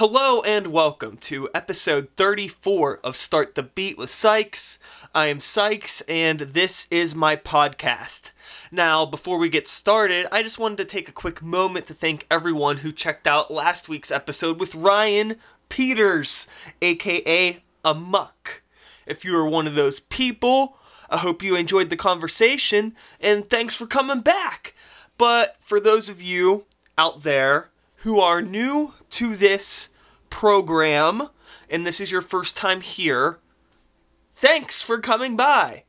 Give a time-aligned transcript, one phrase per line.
[0.00, 4.78] Hello and welcome to episode 34 of Start the Beat with Sykes.
[5.14, 8.30] I am Sykes and this is my podcast.
[8.72, 12.26] Now, before we get started, I just wanted to take a quick moment to thank
[12.30, 15.36] everyone who checked out last week's episode with Ryan
[15.68, 16.46] Peters,
[16.80, 18.62] aka Amuck.
[19.04, 20.78] If you are one of those people,
[21.10, 24.74] I hope you enjoyed the conversation and thanks for coming back.
[25.18, 26.64] But for those of you
[26.96, 29.89] out there who are new to this
[30.30, 31.28] program
[31.70, 33.38] and this is your first time here,
[34.34, 35.84] thanks for coming by.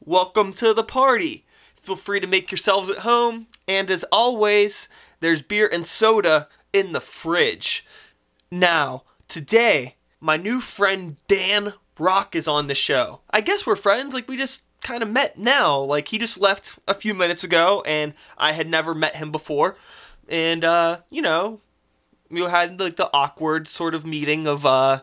[0.00, 1.46] Welcome to the party.
[1.76, 4.88] Feel free to make yourselves at home, and as always,
[5.20, 7.84] there's beer and soda in the fridge.
[8.50, 13.20] Now, today, my new friend Dan Rock is on the show.
[13.30, 15.78] I guess we're friends, like we just kind of met now.
[15.78, 19.76] Like he just left a few minutes ago, and I had never met him before.
[20.28, 21.60] And, uh, you know,
[22.32, 25.02] we had like the awkward sort of meeting of uh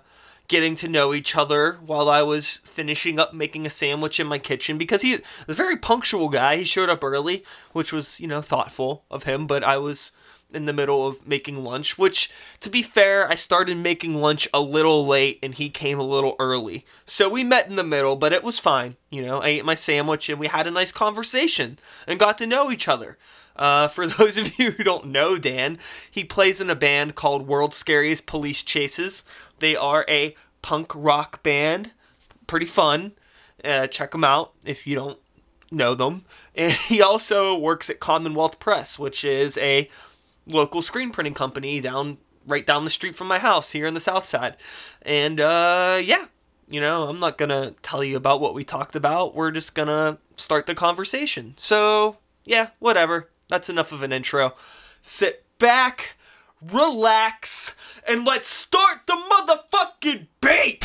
[0.49, 4.40] getting to know each other while I was finishing up making a sandwich in my
[4.40, 6.57] kitchen because he's a very punctual guy.
[6.57, 10.12] He showed up early, which was, you know, thoughtful of him, but I was
[10.51, 12.31] in the middle of making lunch, which
[12.62, 16.35] to be fair, I started making lunch a little late and he came a little
[16.39, 16.84] early.
[17.05, 18.98] So we met in the middle, but it was fine.
[19.11, 22.48] You know, I ate my sandwich and we had a nice conversation and got to
[22.48, 23.20] know each other.
[23.60, 25.77] Uh, for those of you who don't know Dan,
[26.10, 29.24] he plays in a band called World's Scariest Police Chases.
[29.60, 31.91] They are a punk rock band,
[32.48, 33.12] pretty fun.
[33.63, 35.20] Uh, check them out if you don't
[35.70, 36.26] know them.
[36.55, 39.90] And he also works at Commonwealth Press, which is a
[40.46, 44.01] local screen printing company down right down the street from my house here in the
[44.01, 44.57] South Side.
[45.01, 46.26] And uh, yeah,
[46.68, 49.35] you know, I'm not gonna tell you about what we talked about.
[49.35, 51.54] We're just gonna start the conversation.
[51.55, 53.29] So yeah, whatever.
[53.49, 54.53] That's enough of an intro.
[55.01, 56.15] Sit back,
[56.61, 57.75] relax,
[58.07, 60.77] and let's start the motherfucking beat!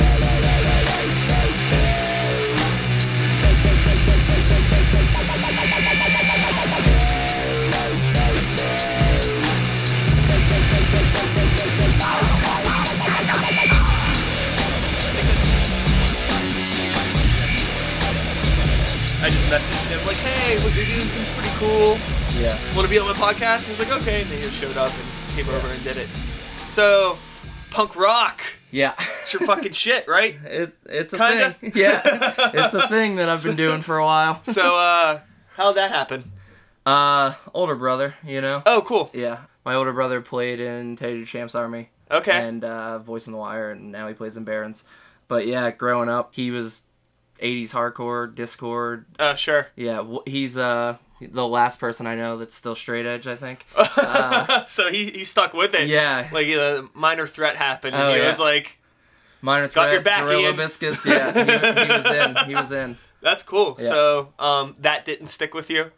[19.17, 22.14] I just messaged him like, "Hey, what you're doing seems pretty cool.
[22.39, 22.75] Yeah.
[22.75, 24.77] Want to be on my podcast?" And he's like, "Okay." And then he just showed
[24.77, 26.07] up and came over and did it.
[26.67, 27.17] So,
[27.71, 28.41] punk rock,
[28.71, 28.93] Yeah.
[29.21, 30.35] it's your fucking shit, right?
[30.45, 31.53] It, it's a Kinda.
[31.59, 31.71] thing.
[31.75, 32.01] Yeah.
[32.65, 34.41] It's a thing that I've been doing for a while.
[34.45, 35.19] So, uh,
[35.55, 36.31] how'd that happen?
[36.85, 38.61] Uh, older brother, you know?
[38.65, 39.09] Oh, cool.
[39.13, 39.39] Yeah.
[39.65, 42.31] My older brother played in Teddy Champs Army Okay.
[42.47, 44.83] and uh, Voice in the Wire, and now he plays in Barons.
[45.27, 46.83] But yeah, growing up, he was
[47.41, 49.05] 80s hardcore, Dischord.
[49.17, 49.67] Uh, sure.
[49.75, 53.65] Yeah, he's uh the last person I know that's still straight edge, I think.
[53.77, 55.87] Uh, so he, he stuck with it.
[55.87, 56.29] Yeah.
[56.31, 58.27] Like, you know, minor threat happened, and Oh, he yeah.
[58.27, 58.79] was like,
[59.41, 60.55] Minor threat, Got your back, Gorilla Ian.
[60.55, 61.05] Biscuits.
[61.05, 62.35] Yeah, he, he was in.
[62.49, 62.97] He was in.
[63.21, 63.87] "That's cool." Yeah.
[63.87, 65.91] So, um, that didn't stick with you.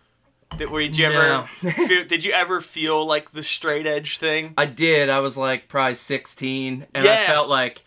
[0.58, 1.48] Did, were, did you ever?
[1.64, 1.72] No.
[1.72, 4.54] feel, did you ever feel like the straight edge thing?
[4.58, 5.10] I did.
[5.10, 7.84] I was like probably 16, and I felt like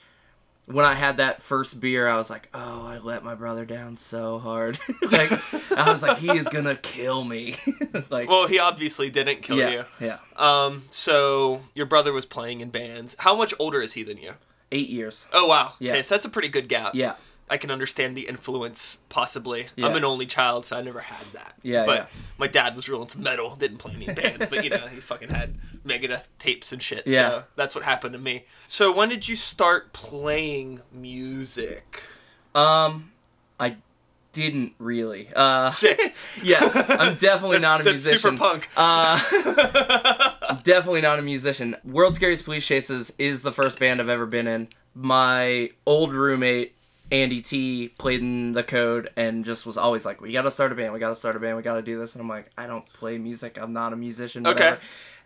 [0.73, 3.97] when I had that first beer, I was like, "Oh, I let my brother down
[3.97, 4.79] so hard."
[5.11, 5.31] like
[5.73, 7.57] I was like, "He is gonna kill me."
[8.11, 9.85] like, Well, he obviously didn't kill yeah, you.
[10.01, 13.17] yeah, Um, so your brother was playing in bands.
[13.21, 14.35] How much older is he than you?
[14.73, 15.27] eight years.
[15.33, 15.73] Oh wow.
[15.81, 15.93] Yeah.
[15.93, 16.95] Okay, so that's a pretty good gap.
[16.95, 17.17] Yeah,
[17.51, 19.67] I can understand the influence possibly.
[19.77, 19.87] Yeah.
[19.89, 21.55] I'm an only child, so I never had that.
[21.63, 22.07] Yeah, But yeah.
[22.39, 25.29] my dad was real into metal, didn't play any bands, but you know, he fucking
[25.31, 27.07] had Megadeth tapes and shit.
[27.07, 27.29] Yeah.
[27.31, 28.45] So that's what happened to me.
[28.67, 32.03] So when did you start playing music?
[32.55, 33.11] um,
[33.59, 33.77] I
[34.33, 35.29] didn't really.
[35.35, 36.15] Uh, Sick.
[36.43, 36.61] yeah,
[36.99, 38.19] I'm definitely not a musician.
[38.21, 38.69] super punk.
[38.77, 39.19] Uh,
[40.63, 41.77] definitely not a musician.
[41.85, 44.69] World's Scariest Police Chases is the first band I've ever been in.
[44.95, 46.75] My old roommate
[47.13, 50.75] Andy T played in the Code and just was always like, "We gotta start a
[50.75, 50.93] band.
[50.93, 51.57] We gotta start a band.
[51.57, 53.59] We gotta do this." And I'm like, "I don't play music.
[53.61, 54.77] I'm not a musician." Okay.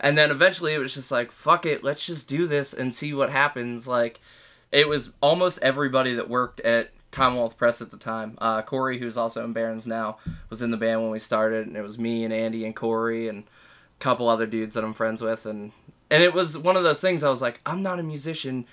[0.01, 1.85] And then eventually it was just like, "Fuck it.
[1.85, 4.21] Let's just do this and see what happens." Like,
[4.73, 8.37] it was almost everybody that worked at Commonwealth Press at the time.
[8.39, 10.17] Uh, Corey, who's also in Barons now,
[10.51, 13.29] was in the band when we started, and it was me and Andy and Corey
[13.29, 15.73] and a couple other dudes that I'm friends with, and
[16.11, 17.23] and it was one of those things.
[17.23, 18.67] I was like, I'm not a musician.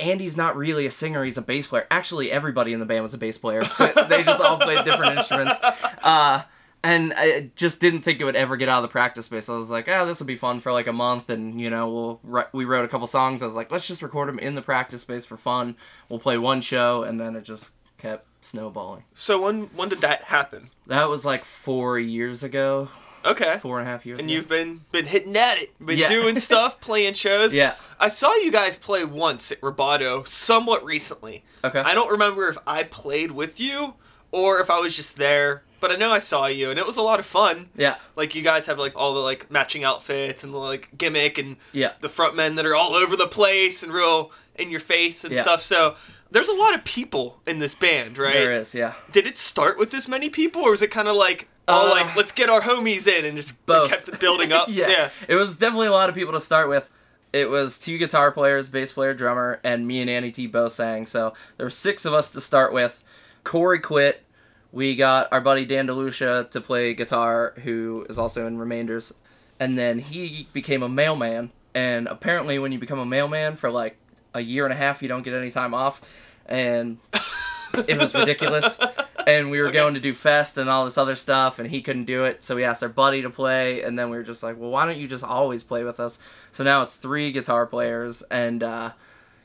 [0.00, 1.86] Andy's not really a singer; he's a bass player.
[1.90, 3.60] Actually, everybody in the band was a bass player.
[4.08, 5.58] they just all played different instruments.
[6.02, 6.42] Uh,
[6.82, 9.50] and I just didn't think it would ever get out of the practice space.
[9.50, 12.18] I was like, oh, this will be fun for like a month, and you know,
[12.24, 13.42] we'll we wrote a couple songs.
[13.42, 15.76] I was like, let's just record them in the practice space for fun.
[16.08, 19.04] We'll play one show, and then it just kept snowballing.
[19.14, 20.70] So when when did that happen?
[20.86, 22.88] That was like four years ago.
[23.24, 23.58] Okay.
[23.60, 24.18] four and a half years.
[24.20, 24.34] And ago.
[24.36, 26.08] you've been been hitting at it, been Yeah.
[26.08, 27.54] doing stuff, playing shows.
[27.54, 27.74] Yeah.
[27.98, 31.44] I saw you guys play once at Roboto somewhat recently.
[31.64, 31.80] okay.
[31.80, 33.94] I don't remember if I played with you
[34.32, 36.96] or if I was just there, but I know I saw you and it was
[36.96, 37.68] a lot of fun.
[37.76, 37.96] yeah.
[38.16, 41.56] Like you guys have like all the like matching outfits and the like gimmick and
[41.72, 41.92] Yeah.
[42.00, 45.34] the front men that are all over the place and real in your face and
[45.34, 45.42] Yeah.
[45.42, 45.62] stuff.
[45.62, 45.94] So
[46.30, 48.32] there's a lot of people in this band, right?
[48.34, 48.74] There is.
[48.74, 48.94] Yeah.
[49.12, 52.16] Did it start with this many people or was it kind of like Uh, like
[52.16, 53.88] let's get our homies in and just both.
[53.88, 54.68] kept building up?
[54.70, 55.10] yeah.
[55.28, 56.88] It was definitely a lot of people to start with.
[57.32, 61.06] It was two guitar players, bass player, drummer, and me and Andy T both sang.
[61.06, 63.02] So there were six of us to start with.
[63.44, 64.24] Corey quit.
[64.72, 69.12] We got our buddy Dan DeLucia to play guitar, who is also in Remainders.
[69.58, 71.50] And then he became a mailman.
[71.74, 73.96] And apparently, when you become a mailman for like
[74.34, 76.00] a year and a half, you don't get any time off.
[76.46, 76.98] And
[77.88, 78.78] it was ridiculous.
[79.26, 82.04] And we were going to do fest and all this other stuff, and he couldn't
[82.04, 82.42] do it.
[82.42, 84.86] So we asked our buddy to play, and then we were just like, well, why
[84.86, 86.18] don't you just always play with us?
[86.52, 88.92] So now it's three guitar players, and uh,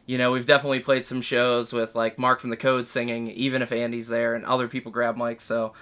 [0.06, 3.62] you know we've definitely played some shows with like Mark from the Code singing, even
[3.62, 5.42] if Andy's there, and other people grab mics.
[5.42, 5.74] So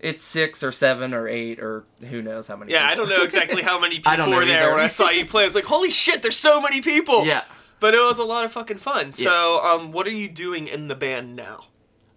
[0.00, 2.72] it's six or seven or eight or who knows how many.
[2.72, 4.74] Yeah, I don't know exactly how many people were there either.
[4.74, 5.42] when I saw you play.
[5.42, 7.24] I was like, holy shit, there's so many people.
[7.24, 7.44] Yeah.
[7.78, 9.12] But it was a lot of fucking fun.
[9.12, 11.64] So, um, what are you doing in the band now?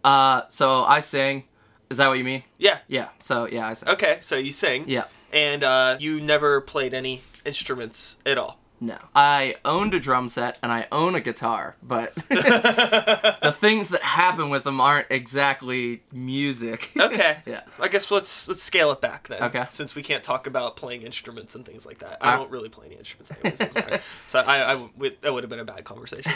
[0.06, 1.46] Uh, so I sing.
[1.90, 2.44] Is that what you mean?
[2.60, 2.78] Yeah.
[2.88, 3.10] Yeah.
[3.20, 3.90] So yeah, I sing.
[3.90, 4.86] Okay, so you sing.
[4.88, 5.06] Yeah.
[5.34, 8.60] And uh, you never played any instruments at all.
[8.86, 8.98] No.
[9.16, 14.50] I owned a drum set and I own a guitar, but the things that happen
[14.50, 16.92] with them aren't exactly music.
[16.96, 17.38] Okay.
[17.46, 17.62] yeah.
[17.80, 19.42] I guess let's let's scale it back then.
[19.44, 19.66] Okay.
[19.70, 22.18] Since we can't talk about playing instruments and things like that.
[22.22, 23.60] I Uh, don't really play any instruments anyways.
[23.60, 24.04] it doesn't matter.
[24.28, 26.32] so I, I would, that would have been a bad conversation.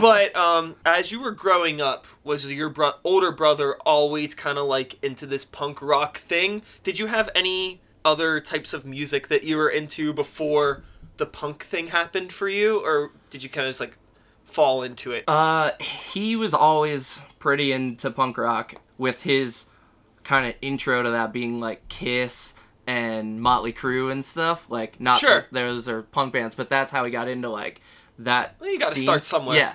[0.00, 4.66] but um, as you were growing up, was your bro- older brother always kind of
[4.66, 6.62] like into this punk rock thing?
[6.82, 10.82] Did you have any other types of music that you were into before
[11.16, 13.96] the punk thing happened for you, or did you kind of just like
[14.44, 15.24] fall into it?
[15.28, 19.66] Uh, he was always pretty into punk rock with his
[20.24, 22.54] kind of intro to that being like Kiss
[22.86, 24.66] and Motley Crue and stuff.
[24.68, 25.46] Like, not Sure.
[25.52, 27.80] those are punk bands, but that's how he got into like
[28.18, 28.56] that.
[28.60, 29.04] Well, you gotta scene.
[29.04, 29.56] start somewhere.
[29.56, 29.74] Yeah,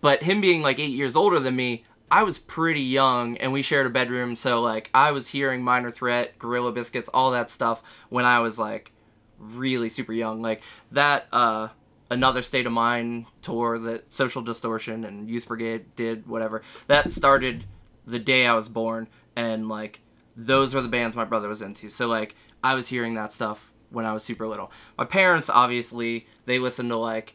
[0.00, 3.60] but him being like eight years older than me, I was pretty young, and we
[3.62, 7.82] shared a bedroom, so like I was hearing Minor Threat, Gorilla Biscuits, all that stuff
[8.08, 8.92] when I was like
[9.38, 10.42] really super young.
[10.42, 10.62] Like
[10.92, 11.68] that uh
[12.10, 16.62] another state of mind tour that Social Distortion and Youth Brigade did, whatever.
[16.86, 17.64] That started
[18.06, 20.00] the day I was born and like
[20.36, 21.90] those were the bands my brother was into.
[21.90, 24.70] So like I was hearing that stuff when I was super little.
[24.96, 27.34] My parents obviously they listened to like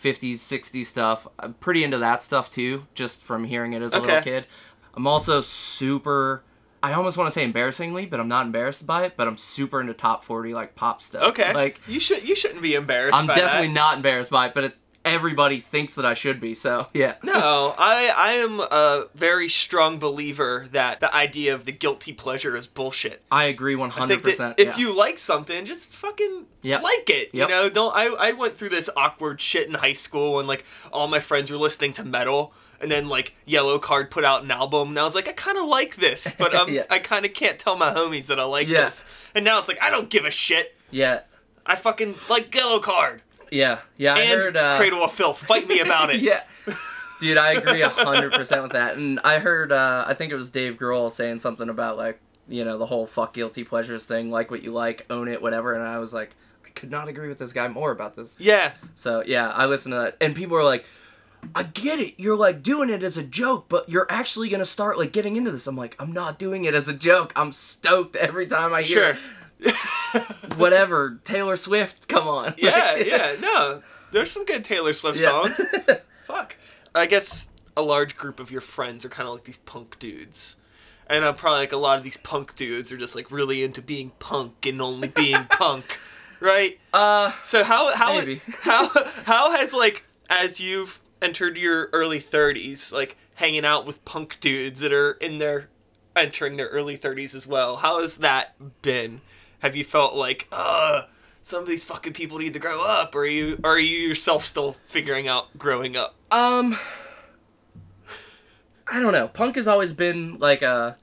[0.00, 1.26] 50s, 60s stuff.
[1.38, 4.46] I'm pretty into that stuff too, just from hearing it as a little kid.
[4.94, 6.44] I'm also super
[6.84, 9.80] I almost want to say embarrassingly, but I'm not embarrassed by it, but I'm super
[9.80, 11.22] into top 40 like pop stuff.
[11.30, 11.54] Okay.
[11.54, 13.16] Like you should you shouldn't be embarrassed.
[13.18, 13.72] I'm definitely that.
[13.72, 16.54] not embarrassed by it, but it, everybody thinks that I should be.
[16.54, 17.16] So yeah.
[17.22, 22.56] No, I I am a very strong believer that the idea of the guilty pleasure
[22.56, 23.22] is bullshit.
[23.30, 23.92] I agree 100%.
[24.00, 24.76] I think that if yeah.
[24.78, 26.82] you like something, just fucking Yep.
[26.82, 27.30] like it.
[27.34, 27.48] Yep.
[27.48, 30.64] You know, don't I I went through this awkward shit in high school when like
[30.92, 34.88] all my friends were listening to metal and then like Yellowcard put out an album
[34.90, 36.84] and I was like I kind of like this, but um Yeah.
[36.90, 38.86] I kind of can't tell my homies that I like Yeah.
[38.86, 39.04] this.
[39.34, 40.74] And now it's like I don't give a shit.
[40.90, 41.20] yeah.
[41.66, 43.20] I fucking like Yellowcard
[43.54, 43.78] Yeah.
[43.96, 45.40] Yeah, I and heard uh Cradle of Filth.
[45.40, 46.20] Fight me about it.
[46.20, 46.42] yeah.
[47.20, 48.96] Dude, I agree 100% with that.
[48.96, 52.64] And I heard uh I think it was Dave Grohl saying something about like, you
[52.64, 55.82] know, the whole fuck guilty pleasures thing, like what you like, own it, whatever, and
[55.82, 56.34] I was like
[56.66, 58.34] I could not agree with this guy more about this.
[58.38, 58.72] Yeah.
[58.96, 60.84] So yeah, I listened to that, and people are like,
[61.54, 62.14] "I get it.
[62.18, 65.52] You're like doing it as a joke, but you're actually gonna start like getting into
[65.52, 67.32] this." I'm like, "I'm not doing it as a joke.
[67.36, 69.22] I'm stoked every time I hear Sure.
[70.56, 72.08] whatever Taylor Swift.
[72.08, 73.82] Come on." yeah, yeah, no.
[74.12, 75.30] There's some good Taylor Swift Yeah.
[75.30, 75.60] songs.
[76.24, 76.56] Fuck.
[76.94, 80.56] I guess a large group of your friends are kind of like these punk dudes.
[81.06, 83.82] And uh, probably like a lot of these punk dudes are just like really into
[83.82, 85.98] being punk and only being punk,
[86.40, 86.78] right?
[86.94, 88.40] uh, So how how Maybe.
[88.62, 88.88] how
[89.24, 94.80] how has like as you've entered your early 30s, like hanging out with punk dudes
[94.80, 95.68] that are in their
[96.16, 97.76] entering their early 30s as well.
[97.76, 99.20] How has that been?
[99.64, 101.04] Have you felt like, uh,
[101.40, 103.96] some of these fucking people need to grow up, or are you or are you
[103.96, 106.14] yourself still figuring out growing up?
[106.30, 106.78] um,
[108.86, 109.26] I don't know.
[109.28, 110.98] Punk has always been like a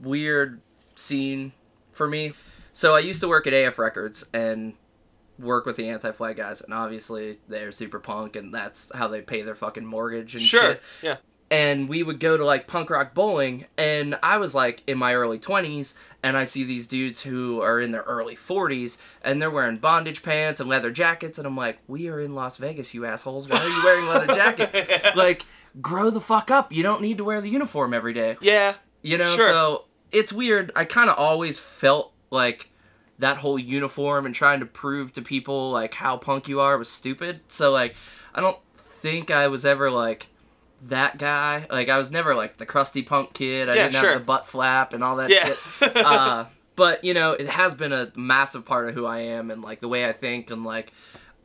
[0.00, 0.60] weird
[0.96, 1.52] scene
[1.92, 2.32] for me.
[2.72, 4.74] So I used to work at AF Records and
[5.38, 9.42] work with the anti-flag guys, and obviously they're super punk, and that's how they pay
[9.42, 10.60] their fucking mortgage and Sure.
[10.72, 10.82] shit.
[11.02, 11.16] Yeah.
[11.50, 15.14] And we would go to like punk rock bowling and i was like in my
[15.14, 19.50] early 20s and i see these dudes who are in their early 40s and they're
[19.50, 23.04] wearing bondage pants and leather jackets and i'm like we are in las vegas you
[23.06, 23.48] assholes.
[23.48, 25.02] Why are you wearing leather jacket?
[25.16, 25.44] Like
[25.80, 26.72] grow the fuck up.
[26.72, 28.36] You don't need to wear the uniform every day.
[28.40, 28.74] Yeah.
[29.02, 29.48] you know Sure.
[29.48, 30.72] so it's weird.
[30.74, 32.70] I kind of always felt like
[33.18, 36.88] that whole uniform and trying to prove to people like how punk you are was
[36.88, 37.40] stupid.
[37.48, 37.94] So like
[38.34, 38.58] i don't
[39.00, 40.26] think i was ever like
[40.88, 44.10] that guy like i was never like the crusty punk kid i Yeah, didn't sure.
[44.10, 45.46] have the butt flap and all that Yeah.
[45.78, 49.50] shit uh, but you know it has been a massive part of who i am
[49.50, 50.92] and like the way i think and like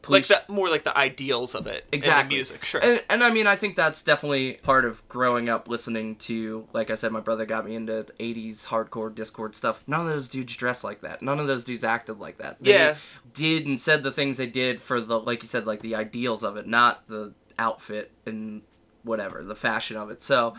[0.07, 1.85] like police- the more like the ideals of it.
[1.91, 2.35] Exactly.
[2.35, 2.81] music, sure.
[2.81, 6.89] and, and I mean, I think that's definitely part of growing up listening to, like
[6.89, 9.83] I said, my brother got me into 80s hardcore Dischord stuff.
[9.85, 11.21] None of those dudes dressed like that.
[11.21, 12.57] None of those dudes acted like that.
[12.59, 12.95] They Yeah.
[13.35, 16.43] did and said the things they did for the, like you said, like the ideals
[16.43, 18.63] of it, not the outfit and
[19.03, 20.23] whatever, the fashion of it.
[20.23, 20.55] So,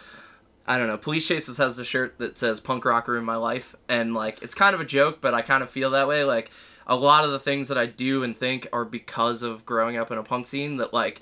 [0.67, 0.97] I don't know.
[0.99, 3.75] Police Chases has the shirt that says punk rocker in my life.
[3.89, 6.25] And, like, it's kind of a joke, but I kind of feel that way.
[6.25, 6.51] Like,
[6.87, 10.11] a lot of the things that I do and think are because of growing up
[10.11, 11.21] in a punk scene that, like,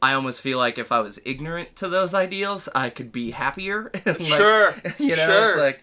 [0.00, 3.90] I almost feel like if I was ignorant to those ideals, I could be happier.
[4.06, 5.48] Like, Sure, You know, sure.
[5.50, 5.82] it's like,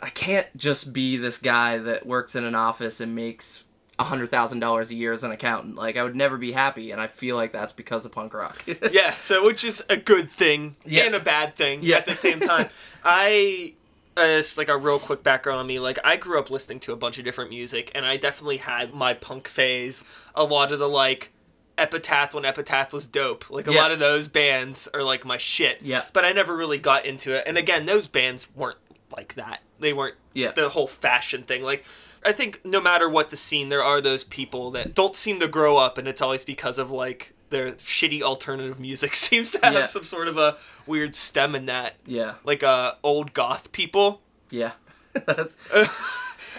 [0.00, 3.64] I can't just be this guy that works in an office and makes
[4.00, 5.76] $100,000 a year as an accountant.
[5.76, 6.90] Like, I would never be happy.
[6.90, 8.62] And I feel like that's because of punk rock.
[8.92, 11.04] yeah, so which is a good thing Yeah.
[11.04, 11.96] and a bad thing Yeah.
[11.98, 12.68] at the same time.
[13.04, 13.74] I
[14.16, 15.78] uh, it's like a real quick background on me.
[15.78, 18.92] Like I grew up listening to a bunch of different music, and I definitely had
[18.92, 20.04] my punk phase.
[20.34, 21.30] A lot of the like
[21.78, 23.48] Epitaph when Epitaph was dope.
[23.48, 23.80] Like a Yeah.
[23.80, 25.78] lot of those bands are like my shit.
[25.80, 26.02] Yeah.
[26.12, 27.44] But I never really got into it.
[27.46, 28.78] And again, those bands weren't
[29.16, 29.60] like that.
[29.78, 30.50] They weren't Yeah.
[30.52, 31.62] the whole fashion thing.
[31.62, 31.84] Like
[32.24, 35.48] I think no matter what the scene, there are those people that don't seem to
[35.48, 39.72] grow up, and it's always because of like their shitty alternative music seems to have
[39.74, 39.84] Yeah.
[39.84, 41.94] some sort of a weird stem in that.
[42.06, 42.34] yeah.
[42.44, 44.20] Like uh, old goth people.
[44.50, 44.72] Yeah.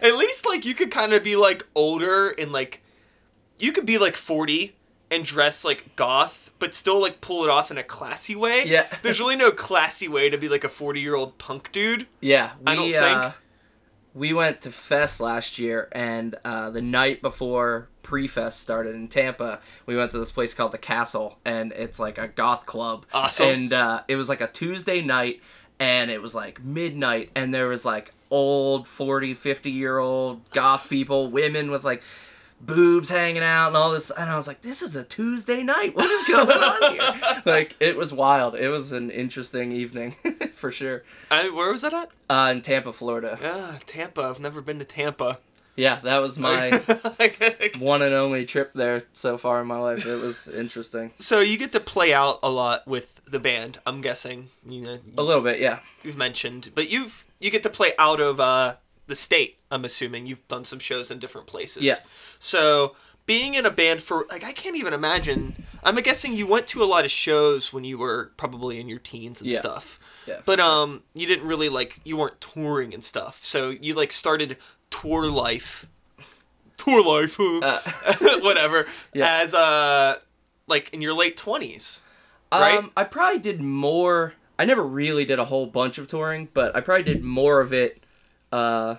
[0.01, 2.81] At least like you could kind of be like older and like
[3.59, 4.75] you could be like 40
[5.11, 8.63] and dress like goth but still like pull it off in a classy way.
[8.65, 8.87] Yeah.
[9.03, 12.07] There's really no classy way to be like a 40-year-old punk dude.
[12.19, 13.33] Yeah, we I don't uh, think-
[14.13, 19.59] we went to Fest last year, and uh, the night before pre-Fest started in Tampa,
[19.85, 23.05] we went to this place called the Castle, and it's like a goth club.
[23.13, 23.47] Awesome.
[23.47, 25.41] And uh, it was like a Tuesday night,
[25.79, 30.89] and it was like midnight, and there was like old 40, 50 year old goth
[30.89, 32.03] people, women with like
[32.65, 35.95] boobs hanging out and all this and I was like this is a Tuesday night
[35.95, 40.15] what is going on here like it was wild it was an interesting evening
[40.55, 42.11] for sure I, where was that at?
[42.29, 44.21] uh, in Tampa Florida Ah, Tampa.
[44.21, 45.39] I've never been to Tampa.
[45.77, 46.69] Yeah, that was my
[47.79, 50.05] one and only trip there so far in my life.
[50.05, 51.11] It was interesting.
[51.15, 53.79] so you get to play out a lot with the band.
[53.85, 54.49] I'm guessing.
[54.67, 55.79] You know, A little bit, yeah.
[56.03, 58.75] you've mentioned, but you've you get to play out of uh,
[59.07, 59.57] the state.
[59.69, 61.83] I'm assuming you've done some shows in different places.
[61.83, 61.95] Yeah.
[62.39, 65.63] So being in a band for like I can't even imagine.
[65.83, 68.99] I'm guessing you went to a lot of shows when you were probably in your
[68.99, 69.59] teens and Yeah.
[69.59, 69.99] stuff.
[70.27, 70.41] Yeah.
[70.45, 73.39] But um, you didn't really like you weren't touring and stuff.
[73.43, 74.57] So you like started
[74.91, 75.87] tour life,
[76.77, 77.79] tour life, Uh,
[78.41, 78.87] whatever.
[79.13, 79.41] Yeah.
[79.41, 80.17] As uh,
[80.67, 82.01] like in your late twenties.
[82.51, 82.77] right?
[82.77, 84.33] um, I probably did more.
[84.59, 87.73] I never really did a whole bunch of touring, but I probably did more of
[87.73, 88.03] it
[88.51, 88.95] uh,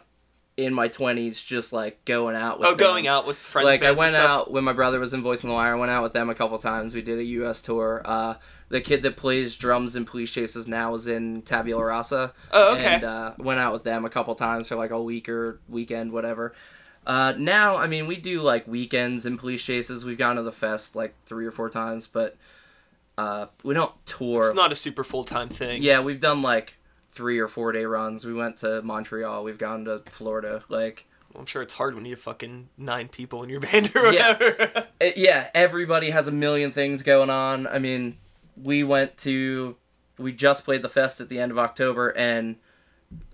[0.57, 2.59] in my twenties, just like going out.
[2.61, 3.09] with Oh, going bands.
[3.09, 3.65] out with friends.
[3.67, 4.31] like I bands and went stuff?
[4.31, 5.75] out when my brother was in Voice on the Wire.
[5.75, 6.95] I went out with them a couple times.
[6.95, 7.63] We did a U.S.
[7.63, 8.03] tour.
[8.05, 8.35] Uh,
[8.69, 12.33] the kid that plays drums in Police Chases now is in Tabula Rasa.
[12.53, 12.85] Oh, okay.
[12.95, 16.13] And uh, went out with them a couple times for like a week or weekend,
[16.13, 16.55] whatever.
[17.07, 20.05] Uh, now, I mean, we do like weekends in Police Chases.
[20.05, 22.37] We've gone to the fest like three or four times, but
[23.19, 24.43] uh, we don't tour.
[24.47, 25.83] It's not a super full time thing.
[25.83, 26.75] yeah, we've done like
[27.13, 28.25] three or four day runs.
[28.25, 29.45] We went to Montreal.
[29.45, 30.63] We've gone to Florida.
[30.69, 31.07] Like,
[31.39, 34.33] I'm sure it's hard when you have fucking nine people in your band or Yeah.
[34.33, 34.87] whatever.
[35.01, 37.67] Uh, yeah, everybody has a million things going on.
[37.67, 38.19] I mean,
[38.61, 39.77] we went to,
[40.19, 42.57] we just played the fest at the end of October, and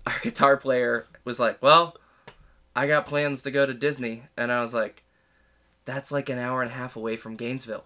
[0.05, 1.97] our guitar player was like, "Well,
[2.75, 5.03] I got plans to go to Disney," and I was like,
[5.85, 7.83] "That's like an hour and a half away from Gainesville.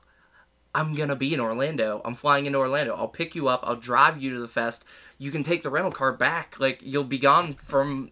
[0.75, 2.01] I'm gonna be in Orlando.
[2.05, 2.95] I'm flying into Orlando.
[2.95, 3.61] I'll pick you up.
[3.63, 4.85] I'll drive you to the fest.
[5.17, 6.55] You can take the rental car back.
[6.59, 8.11] Like you'll be gone from,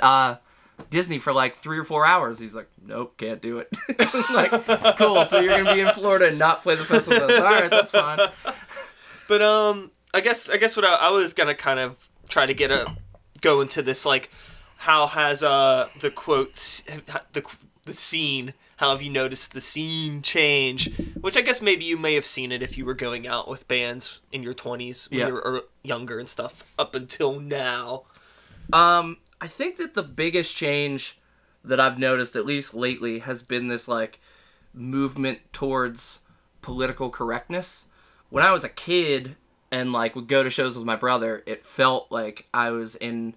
[0.00, 0.36] uh."
[0.90, 2.38] Disney for like three or four hours.
[2.38, 3.68] He's like, nope, can't do it.
[4.34, 4.50] like,
[4.98, 5.24] cool.
[5.24, 7.22] So you're gonna be in Florida and not play the festival.
[7.22, 8.18] All right, that's fine.
[9.28, 12.54] But um, I guess I guess what I, I was gonna kind of try to
[12.54, 12.96] get a
[13.40, 14.30] go into this like,
[14.76, 16.82] how has uh the quotes
[17.32, 17.44] the
[17.84, 20.94] the scene how have you noticed the scene change?
[21.20, 23.66] Which I guess maybe you may have seen it if you were going out with
[23.68, 25.26] bands in your 20s when Yeah.
[25.28, 28.04] you were er- younger and stuff up until now.
[28.72, 31.18] Um, I think that the biggest change
[31.64, 34.20] that I've noticed, at least lately, has been this like
[34.74, 36.20] movement towards
[36.62, 37.84] political correctness.
[38.28, 39.36] When I was a kid
[39.70, 43.34] and like would go to shows with my brother, it felt like I was in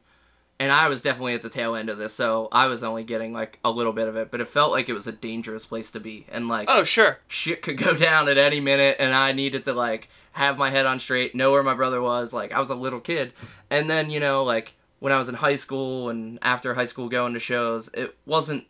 [0.60, 3.32] and I was definitely at the tail end of this, so I was only getting
[3.34, 5.92] like a little bit of it, but it felt like it was a dangerous place
[5.94, 6.26] to be.
[6.30, 7.20] And like Oh, sure.
[7.28, 10.86] shit could go down at any minute and I needed to like have my head
[10.86, 12.34] on straight, know where my brother was.
[12.34, 13.34] Like I was a little kid.
[13.70, 17.08] And then, you know, like when I was in high school and after high school
[17.08, 18.68] going to shows, it wasn't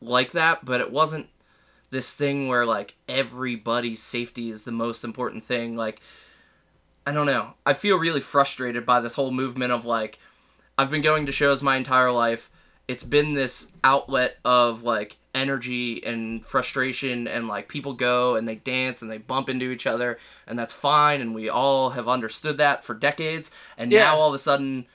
[0.00, 1.28] like that, but it wasn't
[1.90, 5.76] this thing where like everybody's safety is the most important thing.
[5.76, 6.00] Like
[7.06, 7.54] I don't know.
[7.64, 10.18] I feel really frustrated by this whole movement of like
[10.78, 12.50] I've been going to shows my entire life.
[12.86, 18.54] It's been this outlet of like energy and frustration and like people go and they
[18.54, 22.56] dance and they bump into each other and that's fine and we all have understood
[22.58, 24.04] that for decades and Yeah.
[24.04, 24.86] now all of a sudden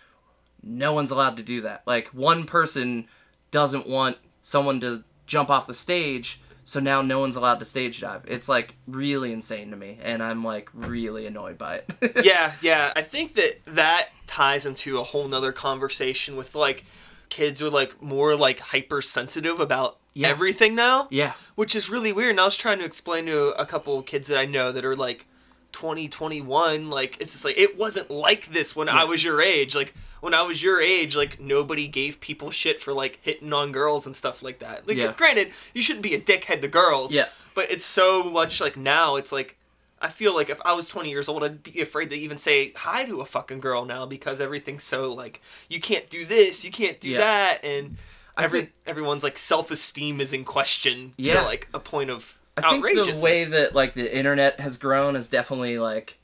[0.63, 1.83] no one's allowed to do that.
[1.85, 3.07] Like one person
[3.51, 7.99] doesn't want someone to jump off the stage, so now no one's allowed to stage
[8.01, 8.23] dive.
[8.27, 12.21] It's like really insane to me, and I'm like really annoyed by it.
[12.25, 12.93] yeah, yeah.
[12.95, 16.83] I think that that ties into a whole nother conversation with like
[17.29, 20.29] kids are like more like hypersensitive about Yeah.
[20.29, 21.07] everything now.
[21.11, 21.33] yeah.
[21.55, 22.31] which is really weird.
[22.31, 24.85] And I was trying to explain to a couple of kids that I know that
[24.85, 25.25] are like
[25.71, 29.73] 20, 21, like it's just like it wasn't like this when I was your age.
[29.75, 33.71] Like when I was your age, like nobody gave people shit for like hitting on
[33.71, 34.87] girls and stuff like that.
[34.87, 35.13] Like Yeah.
[35.17, 37.13] granted, you shouldn't be a dickhead to girls.
[37.13, 37.27] Yeah.
[37.55, 39.57] But it's so much like now it's like
[40.03, 42.74] I feel like if I was 20 years old, I'd be afraid to even say
[42.75, 46.72] hi to a fucking girl now because everything's so like you can't do this, you
[46.72, 47.19] can't do Yeah.
[47.19, 47.98] that, and
[48.38, 51.39] every think- everyone's like self esteem is in question Yeah.
[51.39, 55.15] to like a point of I think the way that like the internet has grown
[55.15, 56.19] is definitely like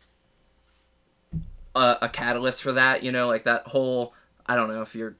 [1.75, 3.03] a, a catalyst for that.
[3.03, 4.13] You know, like that whole
[4.45, 5.15] I don't know if you're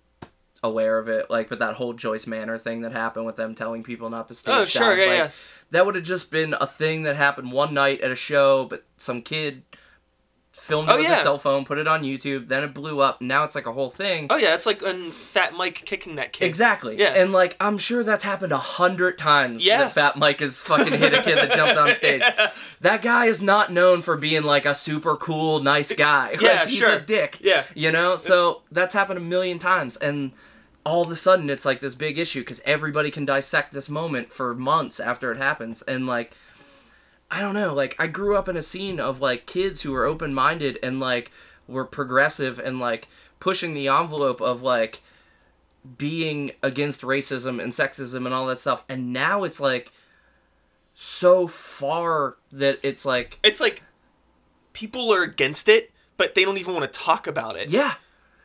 [0.62, 3.84] aware of it, like but that whole Joyce Manor thing that happened with them telling
[3.84, 5.32] people not to stage Oh, sure, dive, yeah, like, yeah.
[5.72, 8.84] That would have just been a thing that happened one night at a show, but
[8.98, 9.64] some kid
[10.52, 11.20] filmed it Oh, with yeah.
[11.20, 13.22] a cell phone, put it on YouTube, then it blew up.
[13.22, 14.28] Now it's like a whole thing.
[14.30, 16.46] Oh yeah, it's like when Fat Mike kicking that kid.
[16.46, 16.98] Exactly.
[17.00, 17.14] Yeah.
[17.16, 19.66] And like I'm sure that's happened a hundred times.
[19.66, 19.78] Yeah.
[19.80, 22.22] That Fat Mike has fucking hit a kid that jumped on stage.
[22.22, 22.52] Yeah.
[22.82, 26.32] That guy is not known for being like a super cool, nice guy.
[26.34, 26.94] Like, Yeah, he's sure.
[26.98, 27.38] a dick.
[27.42, 27.64] Yeah.
[27.74, 28.16] You know?
[28.16, 29.98] So that's happened a million times.
[29.98, 30.34] And
[30.90, 34.34] all of a sudden it's like this big issue because everybody can dissect this moment
[34.34, 35.82] for months after it happens.
[35.84, 36.34] And like
[37.32, 40.06] I don't know, like I grew up in a scene of like kids who were
[40.06, 41.32] open minded and like
[41.68, 43.08] were progressive and like
[43.40, 45.02] pushing the envelope of like
[45.98, 48.84] being against racism and sexism and all that stuff.
[48.90, 49.92] And now it's like
[50.96, 53.84] so far that it's like It's like
[54.74, 57.70] people are against it, but they don't even want to talk about it.
[57.70, 57.96] yeah.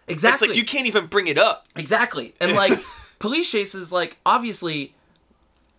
[0.06, 0.48] It's Exactly.
[0.48, 1.66] like you can't even bring it up.
[1.76, 2.34] Exactly.
[2.40, 2.78] And like
[3.18, 4.94] police chases like obviously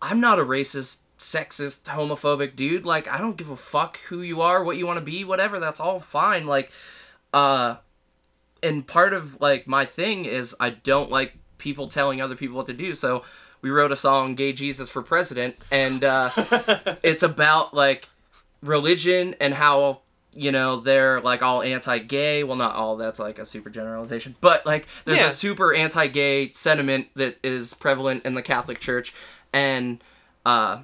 [0.01, 2.85] I'm not a racist, sexist, homophobic dude.
[2.85, 5.59] Like I don't give a fuck who you are, what you want to be, whatever.
[5.59, 6.45] That's all fine.
[6.47, 6.71] Like
[7.33, 7.75] uh
[8.63, 12.67] and part of like my thing is I don't like people telling other people what
[12.67, 12.95] to do.
[12.95, 13.23] So
[13.61, 16.29] we wrote a song Gay Jesus for President and uh
[17.03, 18.09] it's about like
[18.61, 20.01] religion and how
[20.35, 24.65] you know they're like all anti-gay well not all that's like a super generalization but
[24.65, 25.27] like there's Yeah.
[25.27, 29.13] a super anti-gay sentiment that is prevalent in the catholic church
[29.53, 30.03] and
[30.45, 30.79] uh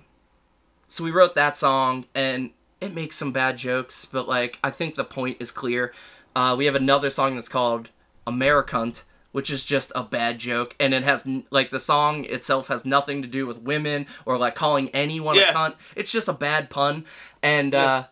[0.87, 4.95] so we wrote that song and it makes some bad jokes but like i think
[4.95, 5.93] the point is clear
[6.35, 7.89] uh we have another song that's called
[8.25, 12.85] americunt which is just a bad joke and it has like the song itself has
[12.85, 15.51] nothing to do with women or like calling anyone Yeah.
[15.51, 17.05] a cunt it's just a bad pun
[17.43, 17.83] and Yeah.
[17.85, 18.03] uh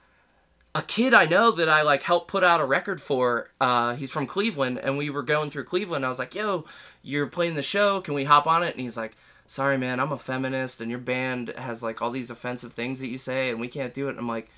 [0.75, 3.49] a kid I know that I like helped put out a record for.
[3.59, 6.05] Uh, he's from Cleveland, and we were going through Cleveland.
[6.05, 6.65] I was like, "Yo,
[7.01, 8.01] you're playing the show.
[8.01, 9.13] Can we hop on it?" And he's like,
[9.47, 13.07] "Sorry, man, I'm a feminist, and your band has like all these offensive things that
[13.07, 14.49] you say, and we can't do it." And I'm like,